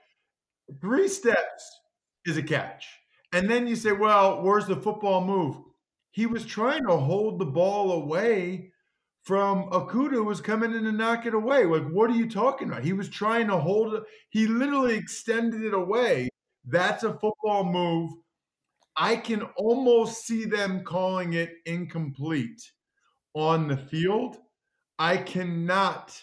Three 0.81 1.07
steps 1.07 1.79
is 2.25 2.37
a 2.37 2.43
catch. 2.43 2.87
And 3.31 3.49
then 3.49 3.67
you 3.67 3.75
say, 3.75 3.91
well, 3.91 4.41
where's 4.41 4.65
the 4.65 4.75
football 4.75 5.23
move? 5.23 5.57
He 6.11 6.25
was 6.25 6.45
trying 6.45 6.85
to 6.87 6.97
hold 6.97 7.39
the 7.39 7.45
ball 7.45 7.91
away 7.91 8.71
from 9.23 9.69
Okudah 9.69 10.11
who 10.11 10.23
was 10.23 10.41
coming 10.41 10.73
in 10.73 10.83
to 10.83 10.91
knock 10.91 11.25
it 11.25 11.33
away. 11.33 11.65
Like, 11.65 11.87
what 11.89 12.09
are 12.09 12.15
you 12.15 12.29
talking 12.29 12.67
about? 12.67 12.83
He 12.83 12.93
was 12.93 13.09
trying 13.09 13.47
to 13.47 13.57
hold 13.57 13.93
it. 13.93 14.03
He 14.29 14.47
literally 14.47 14.95
extended 14.95 15.61
it 15.63 15.73
away. 15.73 16.29
That's 16.65 17.03
a 17.03 17.13
football 17.13 17.63
move. 17.63 18.11
I 18.95 19.15
can 19.15 19.43
almost 19.55 20.25
see 20.25 20.45
them 20.45 20.83
calling 20.83 21.33
it 21.33 21.53
incomplete 21.65 22.61
on 23.33 23.67
the 23.67 23.77
field. 23.77 24.37
I 24.97 25.17
cannot, 25.17 26.19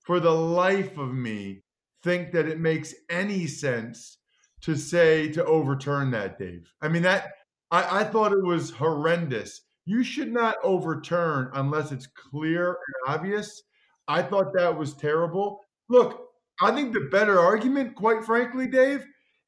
for 0.00 0.20
the 0.20 0.30
life 0.30 0.96
of 0.96 1.12
me, 1.12 1.62
think 2.02 2.32
that 2.32 2.48
it 2.48 2.60
makes 2.60 2.94
any 3.10 3.46
sense 3.46 4.18
to 4.62 4.76
say 4.76 5.28
to 5.32 5.44
overturn 5.44 6.10
that, 6.12 6.38
Dave. 6.38 6.72
I 6.80 6.88
mean, 6.88 7.02
that 7.02 7.32
I, 7.70 8.00
I 8.00 8.04
thought 8.04 8.32
it 8.32 8.44
was 8.44 8.70
horrendous. 8.70 9.62
You 9.84 10.02
should 10.02 10.32
not 10.32 10.56
overturn 10.62 11.50
unless 11.54 11.92
it's 11.92 12.06
clear 12.06 12.68
and 12.68 13.14
obvious. 13.14 13.62
I 14.08 14.22
thought 14.22 14.52
that 14.54 14.76
was 14.76 14.94
terrible. 14.94 15.60
Look, 15.88 16.20
I 16.60 16.72
think 16.72 16.92
the 16.92 17.08
better 17.10 17.38
argument, 17.38 17.94
quite 17.94 18.24
frankly, 18.24 18.66
Dave, 18.66 19.04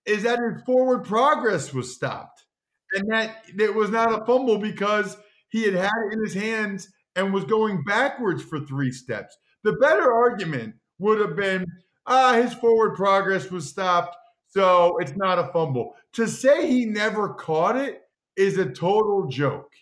is 0.06 0.22
that 0.22 0.38
his 0.38 0.62
forward 0.64 1.04
progress 1.04 1.72
was 1.72 1.94
stopped 1.94 2.44
and 2.92 3.10
that 3.10 3.44
it 3.58 3.74
was 3.74 3.90
not 3.90 4.22
a 4.22 4.24
fumble 4.24 4.58
because 4.58 5.16
he 5.48 5.64
had 5.64 5.74
had 5.74 5.90
it 6.06 6.14
in 6.14 6.24
his 6.24 6.34
hands 6.34 6.88
and 7.16 7.32
was 7.32 7.44
going 7.44 7.82
backwards 7.84 8.42
for 8.42 8.60
three 8.60 8.92
steps. 8.92 9.36
The 9.64 9.72
better 9.74 10.12
argument 10.12 10.74
would 10.98 11.20
have 11.20 11.36
been 11.36 11.66
ah, 12.06 12.32
his 12.34 12.54
forward 12.54 12.96
progress 12.96 13.50
was 13.50 13.68
stopped, 13.68 14.16
so 14.48 14.96
it's 14.98 15.16
not 15.16 15.38
a 15.38 15.52
fumble. 15.52 15.94
To 16.14 16.26
say 16.26 16.66
he 16.66 16.86
never 16.86 17.34
caught 17.34 17.76
it 17.76 18.00
is 18.38 18.56
a 18.56 18.70
total 18.70 19.26
joke. 19.26 19.72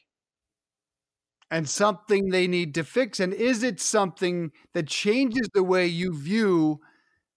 And 1.51 1.69
something 1.69 2.31
they 2.31 2.49
need 2.49 2.75
to 2.75 2.83
fix. 2.83 3.21
And 3.21 3.33
is 3.33 3.63
it 3.63 3.81
something 3.81 4.51
that 4.75 4.89
changes 4.89 5.49
the 5.55 5.63
way 5.63 5.87
you 5.87 6.13
view 6.13 6.81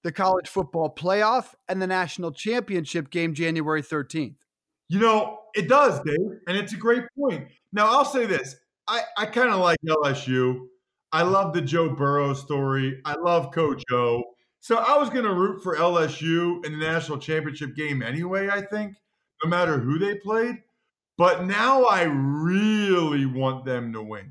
the 0.04 0.12
college 0.12 0.48
football 0.48 0.94
playoff 0.94 1.54
and 1.68 1.80
the 1.80 1.86
national 1.86 2.32
championship 2.32 3.12
game 3.12 3.36
January 3.36 3.84
13th? 3.84 4.36
You 4.88 5.00
know, 5.00 5.40
it 5.54 5.68
does, 5.68 6.00
Dave. 6.00 6.40
And 6.48 6.58
it's 6.58 6.74
a 6.74 6.78
great 6.78 7.04
point. 7.20 7.48
Now, 7.72 7.86
I'll 7.88 8.06
say 8.06 8.26
this 8.26 8.56
I, 8.88 9.04
I 9.18 9.26
kind 9.28 9.54
of 9.54 9.60
like 9.60 9.78
LSU. 9.88 10.66
I 11.12 11.22
love 11.22 11.54
the 11.54 11.62
Joe 11.62 11.90
Burrow 11.90 12.34
story. 12.34 13.00
I 13.06 13.16
love 13.16 13.52
Coach 13.52 13.84
O. 13.92 14.24
So 14.60 14.78
I 14.78 14.98
was 14.98 15.10
going 15.10 15.26
to 15.26 15.34
root 15.34 15.62
for 15.62 15.76
LSU 15.76 16.66
in 16.66 16.72
the 16.72 16.86
national 16.86 17.20
championship 17.20 17.76
game 17.76 18.02
anyway, 18.02 18.50
I 18.50 18.62
think, 18.62 18.96
no 19.44 19.50
matter 19.50 19.78
who 19.78 20.00
they 20.00 20.16
played. 20.16 20.56
But 21.20 21.44
now 21.44 21.84
I 21.84 22.04
really 22.04 23.26
want 23.26 23.66
them 23.66 23.92
to 23.92 24.02
win. 24.02 24.22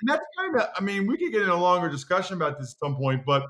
And 0.00 0.08
that's 0.08 0.24
kind 0.38 0.56
of, 0.56 0.68
I 0.74 0.80
mean, 0.80 1.06
we 1.06 1.18
could 1.18 1.30
get 1.30 1.42
in 1.42 1.50
a 1.50 1.60
longer 1.60 1.90
discussion 1.90 2.36
about 2.36 2.58
this 2.58 2.72
at 2.72 2.78
some 2.78 2.96
point, 2.96 3.26
but 3.26 3.44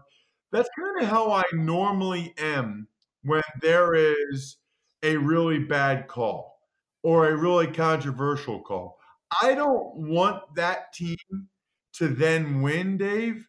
that's 0.51 0.69
kind 0.77 1.01
of 1.01 1.09
how 1.09 1.31
I 1.31 1.45
normally 1.53 2.35
am 2.39 2.89
when 3.23 3.45
there 3.63 3.95
is 3.95 4.57
a 5.05 5.17
really 5.17 5.61
bad 5.61 6.09
call 6.09 6.59
or 7.05 7.29
a 7.29 7.37
really 7.37 7.69
controversial 7.69 8.61
call. 8.61 8.99
I 9.43 9.55
don't 9.55 9.95
want 9.95 10.43
that 10.57 10.93
team 10.93 11.19
to 11.93 12.09
then 12.09 12.63
win, 12.63 12.97
Dave, 12.97 13.47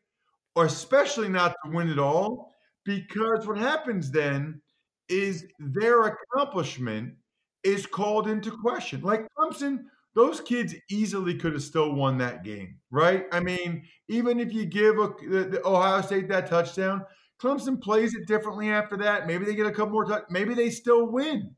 or 0.55 0.65
especially 0.65 1.27
not 1.27 1.55
to 1.65 1.71
win 1.71 1.89
at 1.89 1.97
all, 1.97 2.53
because 2.85 3.47
what 3.47 3.57
happens 3.57 4.11
then 4.11 4.61
is 5.07 5.47
their 5.57 6.03
accomplishment 6.03 7.15
is 7.63 7.85
called 7.85 8.27
into 8.27 8.51
question. 8.51 9.01
Like 9.01 9.27
Clemson, 9.37 9.85
those 10.15 10.41
kids 10.41 10.75
easily 10.89 11.35
could 11.35 11.53
have 11.53 11.63
still 11.63 11.93
won 11.93 12.17
that 12.17 12.43
game, 12.43 12.77
right? 12.91 13.25
I 13.31 13.39
mean, 13.39 13.83
even 14.07 14.39
if 14.39 14.53
you 14.53 14.65
give 14.65 14.97
a, 14.97 15.13
the, 15.27 15.43
the 15.45 15.67
Ohio 15.67 16.01
State 16.01 16.29
that 16.29 16.47
touchdown, 16.47 17.05
Clemson 17.41 17.81
plays 17.81 18.13
it 18.15 18.27
differently 18.27 18.69
after 18.69 18.97
that. 18.97 19.27
Maybe 19.27 19.45
they 19.45 19.55
get 19.55 19.67
a 19.67 19.71
couple 19.71 19.93
more. 19.93 20.25
Maybe 20.29 20.53
they 20.53 20.69
still 20.69 21.05
win. 21.07 21.55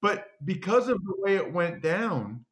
But 0.00 0.26
because 0.44 0.88
of 0.88 0.98
the 1.04 1.14
way 1.18 1.36
it 1.36 1.52
went 1.52 1.82
down, 1.82 2.44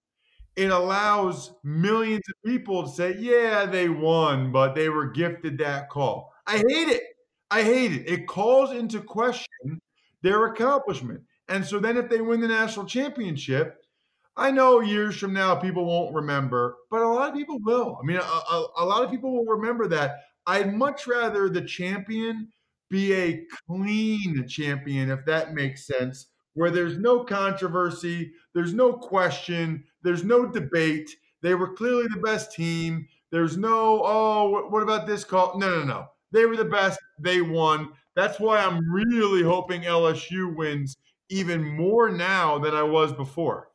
it 0.57 0.70
allows 0.70 1.53
millions 1.62 2.22
of 2.29 2.50
people 2.50 2.85
to 2.85 2.88
say, 2.88 3.16
yeah, 3.18 3.66
they 3.66 3.88
won, 3.88 4.53
but 4.53 4.74
they 4.74 4.88
were 4.88 5.11
gifted 5.11 5.59
that 5.59 5.90
call. 5.90 6.33
I 6.46 6.59
hate 6.59 6.88
it. 6.88 7.03
I 7.50 7.62
hate 7.62 7.92
it. 7.92 8.09
It 8.09 8.27
calls 8.27 8.72
into 8.72 9.00
question 9.00 9.81
their 10.22 10.46
accomplishment. 10.46 11.20
And 11.48 11.64
so 11.64 11.78
then 11.78 11.96
if 11.96 12.09
they 12.09 12.20
win 12.20 12.40
the 12.40 12.48
national 12.48 12.87
championship, 12.87 13.85
I 14.37 14.50
know 14.50 14.80
years 14.80 15.16
from 15.16 15.33
now 15.33 15.54
people 15.54 15.85
won't 15.85 16.14
remember, 16.14 16.76
but 16.90 17.02
a 17.02 17.09
lot 17.09 17.30
of 17.30 17.37
people 17.37 17.59
will. 17.61 17.98
I 18.02 18.07
mean, 18.07 18.16
a, 18.16 18.20
a, 18.20 18.66
a, 18.78 18.85
lot 18.85 19.04
of 19.04 19.11
people 19.11 19.33
will 19.33 19.44
remember 19.44 19.87
that. 19.88 20.24
I'd 20.46 20.74
much 20.74 21.07
rather 21.07 21.48
the 21.48 21.62
champion 21.62 22.48
be 22.90 23.12
a 23.14 23.46
clean 23.68 24.46
champion, 24.48 25.11
if 25.11 25.24
that 25.26 25.54
makes 25.54 25.87
sense, 25.87 26.26
where 26.54 26.70
there's 26.70 26.98
no 26.98 27.22
controversy, 27.22 28.33
there's 28.54 28.74
no 28.74 28.92
question, 28.92 29.85
there's 30.02 30.24
no 30.24 30.46
debate. 30.46 31.11
They 31.42 31.54
were 31.54 31.74
clearly 31.74 32.07
the 32.09 32.20
best 32.20 32.52
team. 32.52 33.07
There's 33.30 33.57
no, 33.57 34.02
oh, 34.04 34.68
what 34.68 34.83
about 34.83 35.07
this 35.07 35.24
call? 35.24 35.59
No, 35.59 35.80
no, 35.80 35.85
no. 35.85 36.07
They 36.33 36.46
were 36.46 36.57
the 36.57 36.64
best. 36.64 36.98
They 37.20 37.40
won. 37.40 37.92
That's 38.16 38.40
why 38.40 38.59
I'm 38.59 38.80
really 38.92 39.42
hoping 39.42 39.83
LSU 39.83 40.54
wins 40.54 40.96
even 41.35 41.77
more 41.77 42.11
now 42.11 42.59
than 42.59 42.75
I 42.75 42.83
was 42.85 43.12
before. 43.12 43.68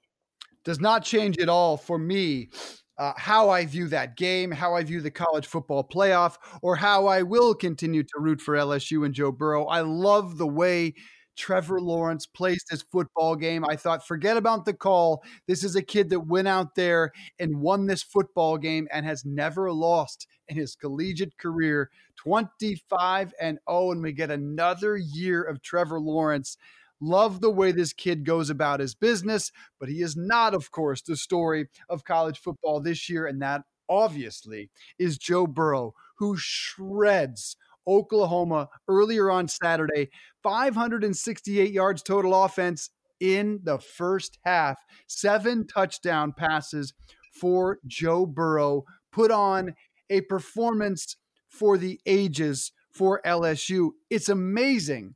Does 0.64 0.80
not 0.80 1.04
change 1.04 1.38
at 1.40 1.50
all 1.50 1.78
for 1.78 1.98
me. 1.98 2.50
Uh, 2.98 3.14
how 3.16 3.50
I 3.50 3.66
view 3.66 3.88
that 3.90 4.18
game, 4.18 4.52
how 4.52 4.76
I 4.76 4.84
view 4.84 5.00
the 5.00 5.12
college 5.12 5.48
football 5.48 5.88
playoff, 5.88 6.36
or 6.62 6.76
how 6.76 7.08
I 7.08 7.22
will 7.22 7.56
continue 7.56 8.04
to 8.04 8.20
root 8.20 8.42
for 8.42 8.56
LSU 8.56 9.06
and 9.06 9.14
Joe 9.14 9.32
Burrow. 9.32 9.66
I 9.66 9.82
love 9.82 10.38
the 10.38 10.48
way 10.48 10.96
Trevor 11.38 11.80
Lawrence 11.80 12.26
plays 12.26 12.64
this 12.70 12.84
football 12.92 13.38
game. 13.38 13.64
I 13.64 13.78
thought, 13.78 14.06
forget 14.06 14.36
about 14.36 14.66
the 14.66 14.74
call. 14.74 15.24
This 15.48 15.64
is 15.64 15.78
a 15.78 15.82
kid 15.82 16.10
that 16.10 16.28
went 16.28 16.50
out 16.50 16.76
there 16.76 17.14
and 17.40 17.62
won 17.62 17.86
this 17.86 18.04
football 18.04 18.58
game 18.58 18.90
and 18.92 19.06
has 19.06 19.24
never 19.24 19.72
lost 19.72 20.28
in 20.50 20.58
his 20.58 20.76
collegiate 20.76 21.38
career 21.38 21.90
25 22.18 23.34
and 23.40 23.58
0. 23.70 23.92
And 23.92 24.04
we 24.04 24.12
get 24.12 24.30
another 24.30 24.98
year 24.98 25.42
of 25.42 25.62
Trevor 25.62 26.02
Lawrence. 26.02 26.58
Love 27.02 27.42
the 27.42 27.50
way 27.50 27.72
this 27.72 27.94
kid 27.94 28.26
goes 28.26 28.50
about 28.50 28.80
his 28.80 28.96
business, 28.96 29.52
but 29.80 29.90
he 29.90 30.02
is 30.02 30.16
not, 30.18 30.54
of 30.54 30.72
course, 30.72 31.02
the 31.02 31.16
story 31.16 31.68
of 31.90 32.04
college 32.04 32.40
football 32.40 32.80
this 32.82 33.10
year. 33.10 33.26
And 33.26 33.42
that 33.42 33.64
obviously 33.88 34.70
is 34.98 35.18
Joe 35.18 35.48
Burrow, 35.48 35.94
who 36.18 36.36
shreds 36.38 37.56
Oklahoma 37.88 38.70
earlier 38.88 39.32
on 39.32 39.48
Saturday. 39.48 40.10
568 40.44 41.72
yards 41.72 42.04
total 42.04 42.44
offense 42.44 42.90
in 43.20 43.60
the 43.64 43.80
first 43.80 44.38
half, 44.46 44.78
seven 45.08 45.68
touchdown 45.68 46.34
passes 46.34 46.94
for 47.34 47.80
Joe 47.86 48.26
Burrow. 48.26 48.86
Put 49.12 49.32
on 49.32 49.74
a 50.10 50.22
performance 50.22 51.18
for 51.48 51.78
the 51.78 52.00
ages 52.06 52.72
for 52.92 53.22
LSU. 53.26 53.92
It's 54.10 54.30
amazing. 54.30 55.16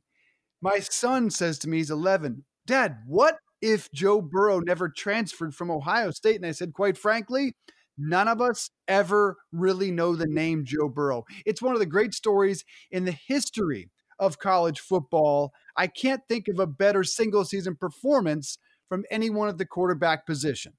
My 0.64 0.80
son 0.80 1.28
says 1.28 1.58
to 1.58 1.68
me, 1.68 1.76
he's 1.76 1.90
11, 1.90 2.42
Dad, 2.66 2.96
what 3.06 3.36
if 3.60 3.92
Joe 3.92 4.22
Burrow 4.22 4.60
never 4.60 4.88
transferred 4.88 5.54
from 5.54 5.70
Ohio 5.70 6.10
State? 6.10 6.36
And 6.36 6.46
I 6.46 6.52
said, 6.52 6.72
quite 6.72 6.96
frankly, 6.96 7.52
None 7.96 8.26
of 8.26 8.40
us 8.40 8.70
ever 8.88 9.36
really 9.52 9.90
know 9.90 10.16
the 10.16 10.26
name 10.26 10.64
Joe 10.64 10.88
Burrow. 10.88 11.24
It's 11.46 11.62
one 11.62 11.74
of 11.74 11.78
the 11.80 11.86
great 11.86 12.12
stories 12.12 12.64
in 12.90 13.04
the 13.04 13.16
history 13.26 13.90
of 14.18 14.38
college 14.38 14.80
football. 14.80 15.52
I 15.76 15.86
can't 15.86 16.22
think 16.28 16.48
of 16.48 16.58
a 16.58 16.66
better 16.66 17.04
single 17.04 17.44
season 17.44 17.76
performance 17.76 18.58
from 18.88 19.04
anyone 19.10 19.48
at 19.48 19.58
the 19.58 19.66
quarterback 19.66 20.26
position. 20.26 20.72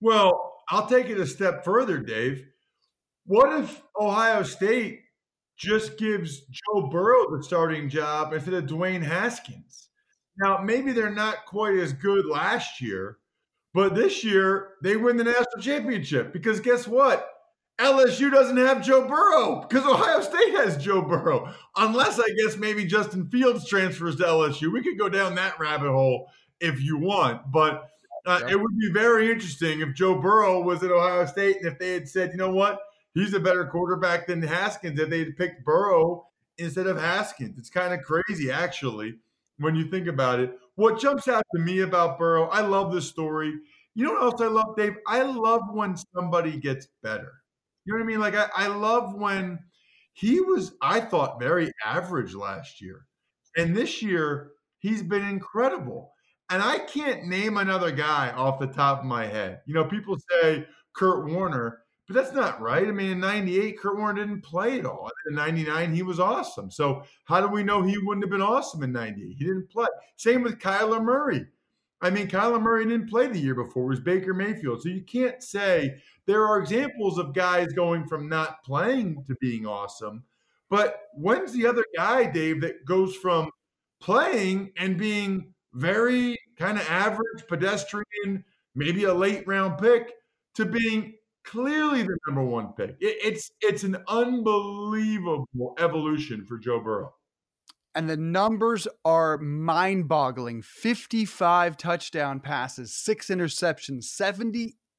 Well, 0.00 0.54
I'll 0.70 0.86
take 0.86 1.10
it 1.10 1.20
a 1.20 1.26
step 1.26 1.62
further, 1.62 1.98
Dave. 1.98 2.46
What 3.26 3.60
if 3.62 3.82
Ohio 4.00 4.42
State 4.42 5.02
just 5.60 5.98
gives 5.98 6.40
Joe 6.40 6.88
Burrow 6.88 7.36
the 7.36 7.42
starting 7.42 7.90
job 7.90 8.32
instead 8.32 8.54
of 8.54 8.64
Dwayne 8.64 9.02
Haskins? 9.02 9.88
Now, 10.38 10.58
maybe 10.58 10.92
they're 10.92 11.14
not 11.14 11.44
quite 11.44 11.76
as 11.76 11.92
good 11.92 12.24
last 12.24 12.80
year, 12.80 13.18
but 13.74 13.94
this 13.94 14.24
year, 14.24 14.74
they 14.82 14.96
win 14.96 15.18
the 15.18 15.24
national 15.24 15.60
championship 15.60 16.32
because 16.32 16.60
guess 16.60 16.88
what? 16.88 17.28
LSU 17.78 18.30
doesn't 18.30 18.56
have 18.56 18.84
Joe 18.84 19.06
Burrow 19.06 19.66
because 19.66 19.86
Ohio 19.86 20.20
State 20.20 20.54
has 20.54 20.82
Joe 20.82 21.02
Burrow. 21.02 21.52
Unless 21.76 22.18
I 22.18 22.28
guess 22.42 22.56
maybe 22.56 22.84
Justin 22.84 23.28
Fields 23.28 23.68
transfers 23.68 24.16
to 24.16 24.24
LSU. 24.24 24.72
We 24.72 24.82
could 24.82 24.98
go 24.98 25.08
down 25.08 25.34
that 25.34 25.58
rabbit 25.58 25.90
hole 25.90 26.28
if 26.60 26.82
you 26.82 26.98
want. 26.98 27.50
But 27.50 27.88
uh, 28.26 28.42
it 28.48 28.56
would 28.56 28.78
be 28.78 28.90
very 28.92 29.30
interesting 29.30 29.80
if 29.80 29.94
Joe 29.94 30.20
Burrow 30.20 30.60
was 30.62 30.82
at 30.82 30.90
Ohio 30.90 31.24
State 31.26 31.56
and 31.56 31.66
if 31.66 31.78
they 31.78 31.92
had 31.92 32.08
said, 32.08 32.32
you 32.32 32.36
know 32.36 32.50
what, 32.50 32.80
he's 33.14 33.34
a 33.34 33.40
better 33.40 33.64
quarterback 33.66 34.26
than 34.26 34.42
Haskins, 34.42 34.98
if 34.98 35.08
they'd 35.10 35.36
picked 35.36 35.64
Burrow 35.64 36.26
instead 36.58 36.86
of 36.86 36.98
Haskins. 36.98 37.58
It's 37.58 37.70
kind 37.70 37.92
of 37.92 38.02
crazy, 38.02 38.50
actually, 38.50 39.14
when 39.58 39.74
you 39.74 39.90
think 39.90 40.06
about 40.06 40.40
it. 40.40 40.58
What 40.76 41.00
jumps 41.00 41.28
out 41.28 41.44
to 41.54 41.60
me 41.60 41.80
about 41.80 42.18
Burrow, 42.18 42.48
I 42.48 42.60
love 42.60 42.92
this 42.92 43.08
story. 43.08 43.52
You 43.94 44.04
know 44.04 44.12
what 44.12 44.22
else 44.22 44.40
I 44.40 44.46
love, 44.46 44.76
Dave? 44.76 44.96
I 45.06 45.22
love 45.22 45.62
when 45.72 45.96
somebody 46.14 46.56
gets 46.56 46.88
better. 47.02 47.32
You 47.84 47.92
know 47.92 47.98
what 47.98 48.04
I 48.04 48.06
mean? 48.06 48.20
Like, 48.20 48.34
I, 48.34 48.48
I 48.54 48.66
love 48.68 49.14
when 49.14 49.58
he 50.12 50.40
was, 50.40 50.72
I 50.80 51.00
thought, 51.00 51.40
very 51.40 51.72
average 51.84 52.34
last 52.34 52.80
year. 52.80 53.06
And 53.56 53.76
this 53.76 54.02
year, 54.02 54.52
he's 54.78 55.02
been 55.02 55.24
incredible. 55.24 56.12
And 56.50 56.62
I 56.62 56.78
can't 56.78 57.26
name 57.26 57.56
another 57.56 57.90
guy 57.90 58.30
off 58.30 58.58
the 58.58 58.66
top 58.66 59.00
of 59.00 59.04
my 59.06 59.26
head. 59.26 59.60
You 59.66 59.74
know, 59.74 59.84
people 59.84 60.16
say 60.30 60.66
Kurt 60.94 61.28
Warner, 61.30 61.80
but 62.10 62.20
that's 62.20 62.34
not 62.34 62.60
right. 62.60 62.88
I 62.88 62.90
mean, 62.90 63.12
in 63.12 63.20
98, 63.20 63.78
Kurt 63.78 63.96
Warner 63.96 64.26
didn't 64.26 64.42
play 64.42 64.80
at 64.80 64.84
all. 64.84 65.08
In 65.28 65.36
99, 65.36 65.94
he 65.94 66.02
was 66.02 66.18
awesome. 66.18 66.68
So 66.68 67.04
how 67.22 67.40
do 67.40 67.46
we 67.46 67.62
know 67.62 67.82
he 67.82 67.98
wouldn't 67.98 68.24
have 68.24 68.32
been 68.32 68.42
awesome 68.42 68.82
in 68.82 68.90
98? 68.90 69.36
He 69.38 69.44
didn't 69.44 69.70
play. 69.70 69.86
Same 70.16 70.42
with 70.42 70.58
Kyler 70.58 71.00
Murray. 71.00 71.46
I 72.00 72.10
mean, 72.10 72.26
Kyler 72.26 72.60
Murray 72.60 72.84
didn't 72.84 73.10
play 73.10 73.28
the 73.28 73.38
year 73.38 73.54
before. 73.54 73.84
It 73.84 73.90
was 73.90 74.00
Baker 74.00 74.34
Mayfield. 74.34 74.82
So 74.82 74.88
you 74.88 75.02
can't 75.02 75.40
say 75.40 76.02
there 76.26 76.44
are 76.44 76.58
examples 76.58 77.16
of 77.16 77.32
guys 77.32 77.68
going 77.74 78.04
from 78.08 78.28
not 78.28 78.64
playing 78.64 79.22
to 79.28 79.36
being 79.40 79.64
awesome. 79.64 80.24
But 80.68 81.02
when's 81.14 81.52
the 81.52 81.68
other 81.68 81.84
guy, 81.96 82.24
Dave, 82.24 82.60
that 82.62 82.84
goes 82.86 83.14
from 83.14 83.52
playing 84.00 84.72
and 84.76 84.98
being 84.98 85.54
very 85.74 86.36
kind 86.58 86.76
of 86.76 86.90
average, 86.90 87.46
pedestrian, 87.46 88.44
maybe 88.74 89.04
a 89.04 89.14
late 89.14 89.46
round 89.46 89.78
pick, 89.78 90.10
to 90.56 90.64
being 90.64 91.14
clearly 91.44 92.02
the 92.02 92.16
number 92.26 92.44
one 92.44 92.72
pick. 92.76 92.96
It, 93.00 93.16
it's 93.22 93.50
it's 93.60 93.82
an 93.84 93.98
unbelievable 94.08 95.74
evolution 95.78 96.44
for 96.46 96.58
Joe 96.58 96.80
Burrow. 96.80 97.14
And 97.94 98.08
the 98.08 98.16
numbers 98.16 98.86
are 99.04 99.36
mind 99.38 100.08
boggling 100.08 100.62
55 100.62 101.76
touchdown 101.76 102.38
passes, 102.38 102.94
six 102.94 103.28
interceptions, 103.28 104.04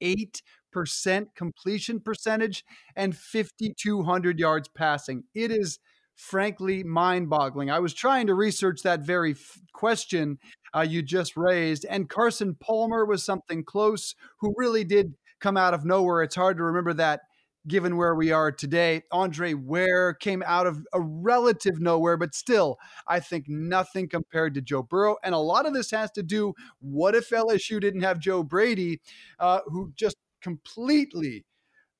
78% 0.04 1.26
completion 1.36 2.02
percentage, 2.02 2.66
and 2.98 3.16
5,200 3.16 4.40
yards 4.40 4.68
passing. 4.76 5.24
It 5.34 5.52
is 5.52 5.80
frankly 6.16 6.84
mind 6.84 7.30
boggling. 7.30 7.72
I 7.72 7.80
was 7.80 7.94
trying 7.94 8.28
to 8.28 8.34
research 8.34 8.84
that 8.84 9.00
very 9.00 9.32
f- 9.32 9.60
question 9.74 10.38
uh, 10.76 10.82
you 10.82 11.02
just 11.02 11.36
raised, 11.36 11.86
and 11.90 12.10
Carson 12.10 12.56
Palmer 12.56 13.06
was 13.06 13.24
something 13.24 13.64
close 13.64 14.16
who 14.40 14.54
really 14.58 14.84
did 14.84 15.14
come 15.42 15.58
out 15.58 15.74
of 15.74 15.86
nowhere. 15.86 16.24
It's 16.24 16.36
hard 16.36 16.58
to 16.58 16.64
remember 16.64 16.94
that 16.94 17.22
given 17.68 17.96
where 17.96 18.16
we 18.16 18.32
are 18.32 18.52
today. 18.52 19.04
Andre 19.12 19.54
Ware 19.54 20.14
came 20.14 20.44
out 20.46 20.66
of 20.68 20.86
a 20.94 21.00
relative 21.00 21.80
nowhere, 21.80 22.18
but 22.18 22.34
still, 22.34 22.78
I 23.08 23.20
think 23.20 23.48
nothing 23.48 24.08
compared 24.08 24.54
to 24.56 24.62
Joe 24.62 24.84
Burrow. 24.84 25.18
And 25.24 25.36
a 25.36 25.40
lot 25.40 25.66
of 25.66 25.74
this 25.74 25.92
has 25.92 26.12
to 26.12 26.24
do 26.24 26.54
what 26.80 27.16
if 27.16 27.30
LSU 27.30 27.80
didn't 27.80 28.02
have 28.02 28.20
Joe 28.20 28.44
Brady, 28.44 29.00
uh, 29.40 29.60
who 29.68 29.92
just 29.96 30.18
completely 30.42 31.46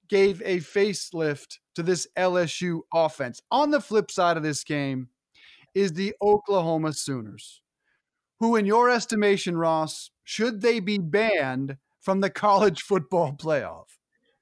gave 0.08 0.42
a 0.44 0.58
facelift 0.58 1.60
to 1.76 1.84
this 1.84 2.08
LSU 2.18 2.82
offense. 2.94 3.42
On 3.52 3.72
the 3.72 3.82
flip 3.82 4.12
side 4.12 4.38
of 4.38 4.44
this 4.44 4.64
game 4.64 5.10
is 5.74 5.94
the 5.94 6.14
Oklahoma 6.22 6.92
Sooners, 6.92 7.62
who, 8.40 8.56
in 8.56 8.66
your 8.66 8.90
estimation, 8.90 9.56
Ross, 9.58 10.10
should 10.24 10.62
they 10.62 10.80
be 10.80 10.98
banned 10.98 11.78
from 12.02 12.20
the 12.20 12.30
college 12.30 12.82
football 12.82 13.34
playoff? 13.34 13.86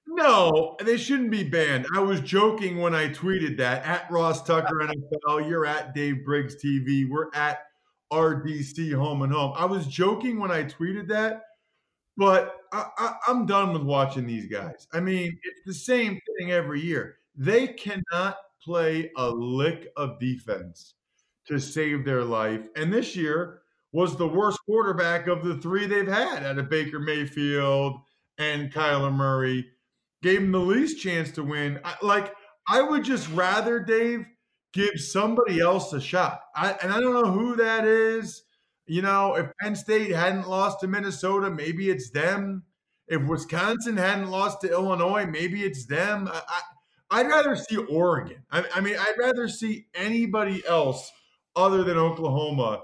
No, 0.07 0.75
they 0.83 0.97
shouldn't 0.97 1.29
be 1.29 1.43
banned. 1.43 1.85
I 1.95 1.99
was 1.99 2.19
joking 2.21 2.79
when 2.79 2.95
I 2.95 3.09
tweeted 3.09 3.57
that 3.57 3.85
at 3.85 4.09
Ross 4.09 4.43
Tucker 4.43 4.75
NFL. 4.81 5.47
You're 5.47 5.67
at 5.67 5.93
Dave 5.93 6.25
Briggs 6.25 6.55
TV. 6.55 7.07
We're 7.07 7.29
at 7.33 7.59
RDC 8.11 8.93
Home 8.95 9.21
and 9.21 9.31
Home. 9.31 9.53
I 9.55 9.65
was 9.65 9.85
joking 9.85 10.39
when 10.39 10.49
I 10.49 10.63
tweeted 10.63 11.07
that, 11.09 11.43
but 12.17 12.55
I, 12.71 13.13
am 13.27 13.45
done 13.45 13.71
with 13.71 13.83
watching 13.83 14.25
these 14.25 14.47
guys. 14.47 14.87
I 14.93 14.99
mean, 14.99 15.37
it's 15.43 15.61
the 15.65 15.73
same 15.73 16.19
thing 16.37 16.51
every 16.51 16.81
year. 16.81 17.17
They 17.35 17.67
cannot 17.67 18.37
play 18.63 19.11
a 19.15 19.29
lick 19.29 19.89
of 19.95 20.19
defense 20.19 20.95
to 21.47 21.59
save 21.59 22.03
their 22.03 22.23
life. 22.23 22.61
And 22.75 22.91
this 22.91 23.15
year 23.15 23.61
was 23.91 24.15
the 24.15 24.27
worst 24.27 24.59
quarterback 24.65 25.27
of 25.27 25.43
the 25.43 25.57
three 25.57 25.87
they've 25.87 26.07
had 26.07 26.43
out 26.43 26.59
of 26.59 26.69
Baker 26.69 26.99
Mayfield 26.99 27.99
and 28.37 28.71
Kyler 28.71 29.13
Murray 29.13 29.67
gave 30.21 30.39
him 30.41 30.51
the 30.51 30.59
least 30.59 31.01
chance 31.01 31.31
to 31.31 31.43
win. 31.43 31.79
I, 31.83 31.95
like 32.01 32.33
I 32.67 32.81
would 32.81 33.03
just 33.03 33.29
rather 33.31 33.79
Dave 33.79 34.25
give 34.73 34.99
somebody 34.99 35.59
else 35.59 35.91
a 35.93 36.01
shot. 36.01 36.41
I, 36.55 36.75
and 36.81 36.91
I 36.91 36.99
don't 36.99 37.13
know 37.13 37.31
who 37.31 37.55
that 37.55 37.85
is. 37.85 38.43
You 38.85 39.01
know, 39.01 39.35
if 39.35 39.47
Penn 39.61 39.75
State 39.75 40.11
hadn't 40.11 40.49
lost 40.49 40.79
to 40.79 40.87
Minnesota, 40.87 41.49
maybe 41.49 41.89
it's 41.89 42.09
them. 42.11 42.63
If 43.07 43.23
Wisconsin 43.23 43.97
hadn't 43.97 44.29
lost 44.29 44.61
to 44.61 44.71
Illinois, 44.71 45.25
maybe 45.25 45.63
it's 45.63 45.85
them. 45.85 46.29
I, 47.11 47.23
would 47.23 47.29
rather 47.29 47.55
see 47.55 47.77
Oregon. 47.77 48.43
I, 48.51 48.63
I 48.75 48.81
mean, 48.81 48.95
I'd 48.99 49.17
rather 49.17 49.47
see 49.47 49.87
anybody 49.95 50.63
else 50.67 51.11
other 51.55 51.83
than 51.83 51.97
Oklahoma 51.97 52.83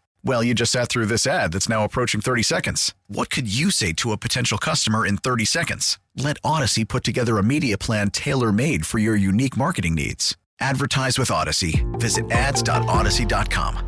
Well, 0.23 0.43
you 0.43 0.53
just 0.53 0.71
sat 0.71 0.89
through 0.89 1.07
this 1.07 1.25
ad 1.25 1.51
that's 1.51 1.67
now 1.67 1.83
approaching 1.83 2.21
30 2.21 2.43
seconds. 2.43 2.93
What 3.07 3.29
could 3.29 3.51
you 3.51 3.71
say 3.71 3.91
to 3.93 4.11
a 4.11 4.17
potential 4.17 4.57
customer 4.57 5.05
in 5.05 5.17
30 5.17 5.45
seconds? 5.45 5.99
Let 6.15 6.41
Audacy 6.41 6.87
put 6.87 7.03
together 7.03 7.37
a 7.37 7.43
media 7.43 7.77
plan 7.77 8.11
tailor 8.11 8.51
made 8.51 8.85
for 8.85 8.99
your 8.99 9.15
unique 9.15 9.57
marketing 9.57 9.95
needs. 9.95 10.37
Advertise 10.59 11.17
with 11.17 11.29
Audacy. 11.29 11.83
Visit 11.99 12.29
ads.audacy.com. 12.29 13.87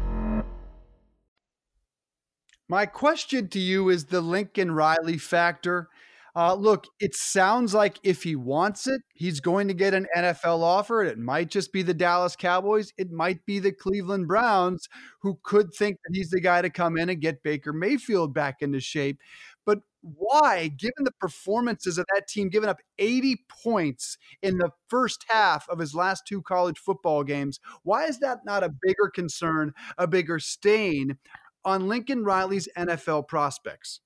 My 2.70 2.88
question 2.88 3.50
to 3.50 3.60
you 3.60 3.90
is 3.90 4.06
the 4.06 4.22
Lincoln 4.22 4.72
Riley 4.72 5.20
factor. 5.20 5.90
Uh, 6.36 6.56
look, 6.56 6.88
it 7.00 7.14
sounds 7.14 7.76
like 7.76 8.00
if 8.04 8.24
he 8.24 8.36
wants 8.36 8.88
it, 8.88 9.02
he's 9.14 9.40
going 9.40 9.68
to 9.68 9.74
get 9.74 9.94
an 9.94 10.08
NFL 10.18 10.64
offer. 10.64 11.04
It 11.04 11.20
might 11.20 11.52
just 11.52 11.72
be 11.72 11.84
the 11.84 11.94
Dallas 11.94 12.36
Cowboys. 12.36 12.92
It 12.98 13.12
might 13.12 13.46
be 13.46 13.60
the 13.60 13.72
Cleveland 13.72 14.28
Browns, 14.28 14.90
who 15.22 15.38
could 15.44 15.72
think 15.76 15.98
that 16.04 16.16
he's 16.16 16.32
the 16.32 16.42
guy 16.42 16.64
to 16.64 16.72
come 16.72 16.98
in 16.98 17.10
and 17.10 17.22
get 17.22 17.44
Baker 17.44 17.72
Mayfield 17.72 18.34
back 18.34 18.64
into 18.64 18.80
shape. 18.80 19.20
But 19.64 19.82
why, 20.02 20.70
given 20.70 21.04
the 21.04 21.12
performances 21.20 22.00
of 22.00 22.06
that 22.16 22.28
team, 22.28 22.50
giving 22.50 22.68
up 22.70 22.80
80 22.98 23.46
points 23.64 24.18
in 24.42 24.58
the 24.58 24.72
first 24.90 25.26
half 25.30 25.70
of 25.70 25.78
his 25.78 25.94
last 25.94 26.24
two 26.28 26.42
college 26.42 26.80
football 26.80 27.24
games, 27.24 27.60
why 27.84 28.06
is 28.06 28.18
that 28.20 28.40
not 28.44 28.64
a 28.64 28.74
bigger 28.82 29.12
concern, 29.14 29.72
a 30.00 30.08
bigger 30.08 30.40
stain 30.40 31.18
on 31.64 31.88
Lincoln 31.88 32.24
Riley's 32.24 32.68
NFL 32.76 33.28
prospects? 33.28 34.00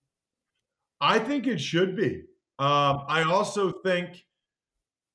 I 0.99 1.19
think 1.19 1.47
it 1.47 1.59
should 1.59 1.95
be. 1.95 2.23
Um, 2.59 3.03
I 3.07 3.23
also 3.27 3.71
think, 3.71 4.25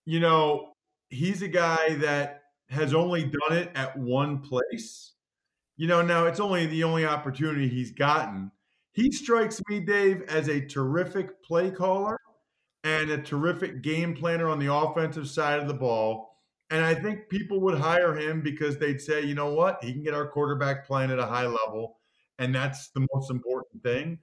you 0.05 0.21
know, 0.21 0.75
he's 1.11 1.42
a 1.42 1.49
guy 1.49 1.95
that 1.97 2.42
has 2.71 2.95
only 2.95 3.25
done 3.25 3.59
it 3.59 3.71
at 3.75 3.97
one 3.99 4.38
place. 4.40 5.14
You 5.77 5.88
know, 5.88 6.03
now 6.03 6.27
it's 6.27 6.40
only 6.40 6.66
the 6.66 6.85
only 6.85 7.05
opportunity 7.05 7.68
he's 7.68 7.92
gotten. 7.92 8.51
He 8.92 9.11
strikes 9.11 9.61
me, 9.68 9.81
Dave, 9.81 10.23
as 10.29 10.49
a 10.49 10.61
terrific 10.64 11.42
play 11.42 11.71
caller 11.71 12.18
and 12.85 13.11
a 13.11 13.18
terrific 13.23 13.83
game 13.83 14.14
planner 14.14 14.49
on 14.49 14.59
the 14.59 14.73
offensive 14.73 15.29
side 15.29 15.61
of 15.61 15.68
the 15.68 15.75
ball. 15.75 16.38
And 16.71 16.85
I 16.85 16.95
think 16.95 17.29
people 17.29 17.61
would 17.62 17.79
hire 17.79 18.14
him 18.16 18.40
because 18.42 18.79
they'd 18.79 19.01
say, 19.01 19.23
you 19.23 19.35
know 19.35 19.53
what, 19.53 19.83
he 19.83 19.92
can 19.92 20.03
get 20.03 20.14
our 20.14 20.27
quarterback 20.29 20.87
playing 20.87 21.11
at 21.11 21.18
a 21.18 21.27
high 21.27 21.47
level. 21.47 21.99
And 22.38 22.55
that's 22.55 22.88
the 22.90 23.07
most 23.14 23.31
important 23.31 23.83
thing. 23.83 24.18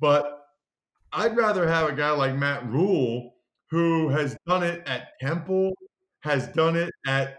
But 0.00 0.47
I'd 1.12 1.36
rather 1.36 1.66
have 1.66 1.88
a 1.88 1.92
guy 1.92 2.10
like 2.10 2.34
Matt 2.34 2.68
Rhule 2.68 3.34
who 3.70 4.08
has 4.08 4.36
done 4.46 4.62
it 4.62 4.82
at 4.86 5.18
Temple, 5.20 5.72
has 6.20 6.48
done 6.48 6.76
it 6.76 6.90
at 7.06 7.38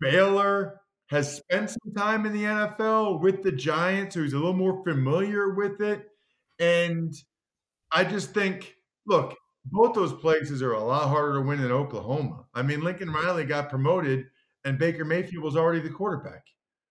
Baylor, 0.00 0.80
has 1.10 1.36
spent 1.36 1.70
some 1.70 1.94
time 1.96 2.26
in 2.26 2.32
the 2.32 2.44
NFL 2.44 3.20
with 3.20 3.42
the 3.42 3.52
Giants, 3.52 4.14
who's 4.14 4.32
a 4.32 4.36
little 4.36 4.52
more 4.52 4.82
familiar 4.84 5.54
with 5.54 5.80
it. 5.80 6.06
And 6.60 7.14
I 7.90 8.04
just 8.04 8.32
think, 8.32 8.74
look, 9.06 9.36
both 9.64 9.94
those 9.94 10.12
places 10.12 10.62
are 10.62 10.72
a 10.72 10.82
lot 10.82 11.08
harder 11.08 11.34
to 11.34 11.40
win 11.40 11.60
than 11.60 11.72
Oklahoma. 11.72 12.44
I 12.54 12.62
mean, 12.62 12.82
Lincoln 12.82 13.12
Riley 13.12 13.44
got 13.44 13.70
promoted 13.70 14.26
and 14.64 14.78
Baker 14.78 15.04
Mayfield 15.04 15.42
was 15.42 15.56
already 15.56 15.80
the 15.80 15.90
quarterback. 15.90 16.44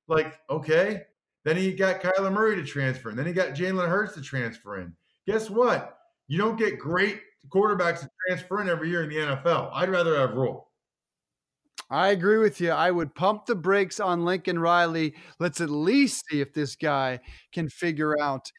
Like, 0.08 0.40
okay. 0.50 1.04
Then 1.44 1.58
he 1.58 1.74
got 1.74 2.02
Kyler 2.02 2.34
Murray 2.34 2.58
to 2.58 2.64
transfer, 2.64 3.10
and 3.10 3.18
then 3.18 3.26
he 3.26 3.32
got 3.32 3.54
Jalen 3.54 3.88
Hurts 3.88 4.16
to 4.16 4.22
transfer 4.22 4.82
in. 4.82 4.94
Guess 5.28 5.50
what? 5.50 5.97
You 6.28 6.38
don't 6.38 6.58
get 6.58 6.80
great 6.80 7.22
quarterbacks 7.50 8.02
to 8.02 8.10
transfer 8.28 8.62
in 8.62 8.70
every 8.70 8.90
year 8.90 9.04
in 9.04 9.10
the 9.10 9.16
NFL. 9.16 9.72
I'd 9.74 9.90
rather 9.90 10.18
have 10.18 10.34
Rhule. 10.34 10.68
I 11.90 12.10
agree 12.10 12.38
with 12.38 12.60
you. 12.60 12.72
I 12.72 12.92
would 12.92 13.16
pump 13.16 13.46
the 13.46 13.56
brakes 13.56 14.00
on 14.00 14.26
Lincoln 14.26 14.60
Riley. 14.60 15.16
Let's 15.40 15.62
at 15.62 15.70
least 15.70 16.26
see 16.30 16.42
if 16.42 16.54
this 16.54 16.76
guy 16.76 17.20
can 17.54 17.70
figure 17.70 18.20
out 18.20 18.52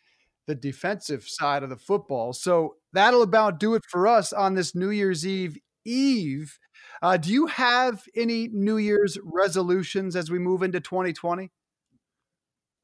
the 0.47 0.55
defensive 0.55 1.25
side 1.29 1.63
of 1.63 1.69
the 1.69 1.77
football. 1.77 2.33
So 2.33 2.77
that'll 2.95 3.23
about 3.23 3.61
do 3.61 3.75
it 3.75 3.85
for 3.87 4.09
us 4.09 4.33
on 4.33 4.55
this 4.55 4.75
New 4.75 4.91
Year's 4.91 5.27
Eve 5.27 5.59
Eve. 5.85 6.59
Uh, 7.03 7.17
do 7.17 7.31
you 7.31 7.47
have 7.47 8.03
any 8.17 8.49
New 8.49 8.79
Year's 8.79 9.19
resolutions 9.23 10.17
as 10.17 10.31
we 10.31 10.39
move 10.39 10.63
into 10.63 10.81
2020? 10.81 11.51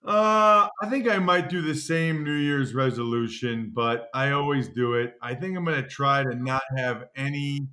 Uh, 0.07 0.69
I 0.83 0.90
think 0.90 1.09
I 1.09 1.19
might 1.19 1.49
do 1.49 1.62
the 1.62 1.75
same 1.75 2.25
New 2.25 2.37
Year's 2.37 2.75
resolution, 2.75 3.73
but 3.75 4.09
I 4.12 4.33
always 4.33 4.69
do 4.69 4.95
it. 4.95 5.14
I 5.23 5.35
think 5.35 5.57
I'm 5.57 5.64
going 5.64 5.83
to 5.83 5.88
try 5.88 6.23
to 6.23 6.35
not 6.35 6.62
have 6.77 7.05
any 7.17 7.69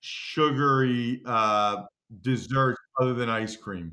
sugary 0.00 1.20
uh, 1.26 1.82
desserts 2.22 2.80
other 2.98 3.12
than 3.12 3.28
ice 3.28 3.56
cream. 3.56 3.92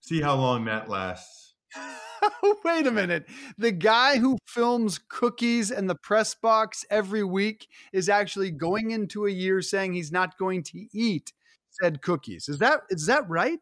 See 0.00 0.20
how 0.20 0.34
long 0.34 0.64
that 0.64 0.88
lasts. 0.88 1.54
Wait 2.64 2.86
a 2.86 2.90
minute. 2.90 3.26
The 3.58 3.72
guy 3.72 4.18
who 4.18 4.38
films 4.48 4.98
cookies 5.08 5.70
and 5.70 5.88
the 5.88 5.94
press 5.94 6.34
box 6.34 6.84
every 6.90 7.22
week 7.22 7.68
is 7.92 8.08
actually 8.08 8.50
going 8.50 8.90
into 8.90 9.26
a 9.26 9.30
year 9.30 9.62
saying 9.62 9.92
he's 9.92 10.12
not 10.12 10.36
going 10.36 10.64
to 10.64 10.86
eat 10.92 11.32
said 11.80 12.02
cookies. 12.02 12.48
Is 12.48 12.58
that 12.58 12.82
is 12.90 13.06
that 13.06 13.28
right? 13.28 13.58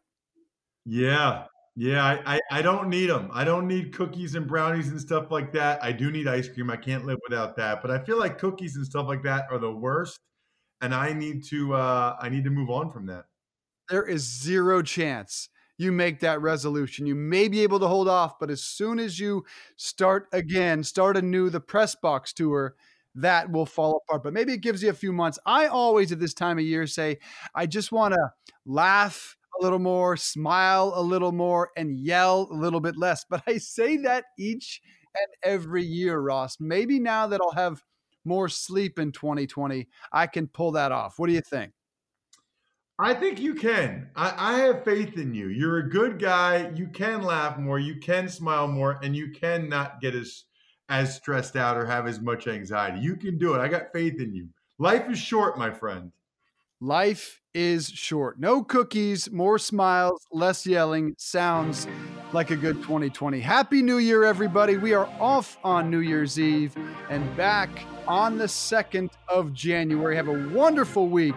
Yeah, 0.85 1.45
yeah, 1.81 2.05
I, 2.05 2.35
I, 2.35 2.39
I 2.51 2.61
don't 2.61 2.89
need 2.89 3.09
them. 3.09 3.31
I 3.33 3.43
don't 3.43 3.67
need 3.67 3.91
cookies 3.91 4.35
and 4.35 4.47
brownies 4.47 4.89
and 4.89 5.01
stuff 5.01 5.31
like 5.31 5.51
that. 5.53 5.83
I 5.83 5.91
do 5.91 6.11
need 6.11 6.27
ice 6.27 6.47
cream. 6.47 6.69
I 6.69 6.77
can't 6.77 7.07
live 7.07 7.17
without 7.27 7.55
that. 7.55 7.81
But 7.81 7.89
I 7.89 7.97
feel 8.03 8.19
like 8.19 8.37
cookies 8.37 8.75
and 8.75 8.85
stuff 8.85 9.07
like 9.07 9.23
that 9.23 9.45
are 9.49 9.57
the 9.57 9.71
worst, 9.71 10.19
and 10.81 10.93
I 10.93 11.11
need 11.11 11.43
to 11.45 11.73
uh, 11.73 12.17
I 12.21 12.29
need 12.29 12.43
to 12.43 12.51
move 12.51 12.69
on 12.69 12.91
from 12.91 13.07
that. 13.07 13.25
There 13.89 14.03
is 14.03 14.21
zero 14.21 14.83
chance 14.83 15.49
you 15.79 15.91
make 15.91 16.19
that 16.19 16.39
resolution. 16.39 17.07
You 17.07 17.15
may 17.15 17.47
be 17.47 17.61
able 17.63 17.79
to 17.79 17.87
hold 17.87 18.07
off, 18.07 18.37
but 18.37 18.51
as 18.51 18.61
soon 18.61 18.99
as 18.99 19.19
you 19.19 19.43
start 19.75 20.27
again, 20.33 20.83
start 20.83 21.17
anew 21.17 21.49
the 21.49 21.59
press 21.59 21.95
box 21.95 22.31
tour, 22.31 22.75
that 23.15 23.51
will 23.51 23.65
fall 23.65 24.03
apart. 24.07 24.21
But 24.23 24.33
maybe 24.33 24.53
it 24.53 24.61
gives 24.61 24.83
you 24.83 24.91
a 24.91 24.93
few 24.93 25.11
months. 25.11 25.39
I 25.47 25.65
always 25.65 26.11
at 26.11 26.19
this 26.19 26.35
time 26.35 26.59
of 26.59 26.63
year 26.63 26.85
say, 26.85 27.17
I 27.55 27.65
just 27.65 27.91
want 27.91 28.13
to 28.13 28.31
laugh 28.67 29.35
a 29.59 29.63
little 29.63 29.79
more, 29.79 30.17
smile 30.17 30.93
a 30.95 31.01
little 31.01 31.31
more, 31.31 31.71
and 31.77 31.99
yell 31.99 32.47
a 32.51 32.55
little 32.55 32.79
bit 32.79 32.97
less. 32.97 33.25
But 33.29 33.43
I 33.47 33.57
say 33.57 33.97
that 33.97 34.25
each 34.37 34.81
and 35.15 35.27
every 35.43 35.83
year, 35.83 36.19
Ross. 36.19 36.57
Maybe 36.59 36.99
now 36.99 37.27
that 37.27 37.41
I'll 37.41 37.51
have 37.51 37.83
more 38.23 38.49
sleep 38.49 38.99
in 38.99 39.11
2020, 39.11 39.87
I 40.11 40.27
can 40.27 40.47
pull 40.47 40.71
that 40.73 40.91
off. 40.91 41.17
What 41.17 41.27
do 41.27 41.33
you 41.33 41.41
think? 41.41 41.73
I 42.99 43.15
think 43.15 43.39
you 43.39 43.55
can. 43.55 44.09
I, 44.15 44.33
I, 44.37 44.59
have 44.59 44.83
faith 44.83 45.17
in 45.17 45.33
you. 45.33 45.47
You're 45.47 45.79
a 45.79 45.89
good 45.89 46.19
guy. 46.19 46.71
You 46.75 46.87
can 46.87 47.23
laugh 47.23 47.57
more. 47.57 47.79
You 47.79 47.95
can 47.95 48.29
smile 48.29 48.67
more, 48.67 48.99
and 49.01 49.15
you 49.15 49.31
can 49.31 49.67
not 49.67 50.01
get 50.01 50.13
as 50.13 50.43
as 50.87 51.15
stressed 51.15 51.55
out 51.55 51.77
or 51.77 51.85
have 51.85 52.05
as 52.05 52.19
much 52.19 52.47
anxiety. 52.47 52.99
You 52.99 53.15
can 53.15 53.39
do 53.39 53.55
it. 53.55 53.59
I 53.59 53.69
got 53.69 53.93
faith 53.93 54.19
in 54.19 54.35
you. 54.35 54.49
Life 54.77 55.09
is 55.09 55.17
short, 55.17 55.57
my 55.57 55.71
friend. 55.71 56.11
Life 56.83 57.39
is 57.53 57.89
short. 57.89 58.39
No 58.39 58.63
cookies, 58.63 59.29
more 59.29 59.59
smiles, 59.59 60.25
less 60.31 60.65
yelling. 60.65 61.13
Sounds 61.19 61.85
like 62.33 62.49
a 62.49 62.55
good 62.55 62.77
2020. 62.77 63.39
Happy 63.39 63.83
New 63.83 63.99
Year, 63.99 64.23
everybody. 64.23 64.77
We 64.77 64.95
are 64.95 65.05
off 65.19 65.59
on 65.63 65.91
New 65.91 65.99
Year's 65.99 66.39
Eve 66.39 66.75
and 67.11 67.37
back 67.37 67.69
on 68.07 68.39
the 68.39 68.45
2nd 68.45 69.11
of 69.27 69.53
January. 69.53 70.15
Have 70.15 70.27
a 70.27 70.49
wonderful 70.49 71.07
week, 71.07 71.35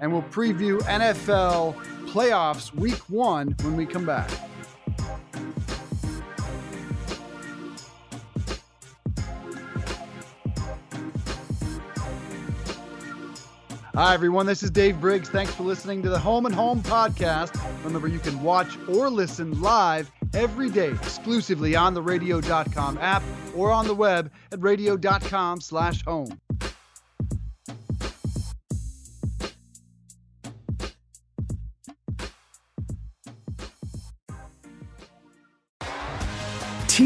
and 0.00 0.12
we'll 0.12 0.24
preview 0.24 0.78
NFL 0.82 1.74
playoffs 2.10 2.74
week 2.74 3.08
one 3.08 3.56
when 3.62 3.78
we 3.78 3.86
come 3.86 4.04
back. 4.04 4.30
Hi, 13.94 14.14
everyone. 14.14 14.46
This 14.46 14.62
is 14.62 14.70
Dave 14.70 14.98
Briggs. 15.02 15.28
Thanks 15.28 15.54
for 15.54 15.64
listening 15.64 16.02
to 16.02 16.08
the 16.08 16.18
Home 16.18 16.46
and 16.46 16.54
Home 16.54 16.82
podcast. 16.82 17.62
Remember, 17.84 18.08
you 18.08 18.18
can 18.18 18.42
watch 18.42 18.78
or 18.88 19.10
listen 19.10 19.60
live 19.60 20.10
every 20.32 20.70
day 20.70 20.92
exclusively 20.92 21.76
on 21.76 21.92
the 21.92 22.00
radio.com 22.00 22.96
app 23.02 23.22
or 23.54 23.70
on 23.70 23.86
the 23.86 23.94
web 23.94 24.32
at 24.50 24.62
radio.com 24.62 25.60
slash 25.60 26.02
home. 26.06 26.40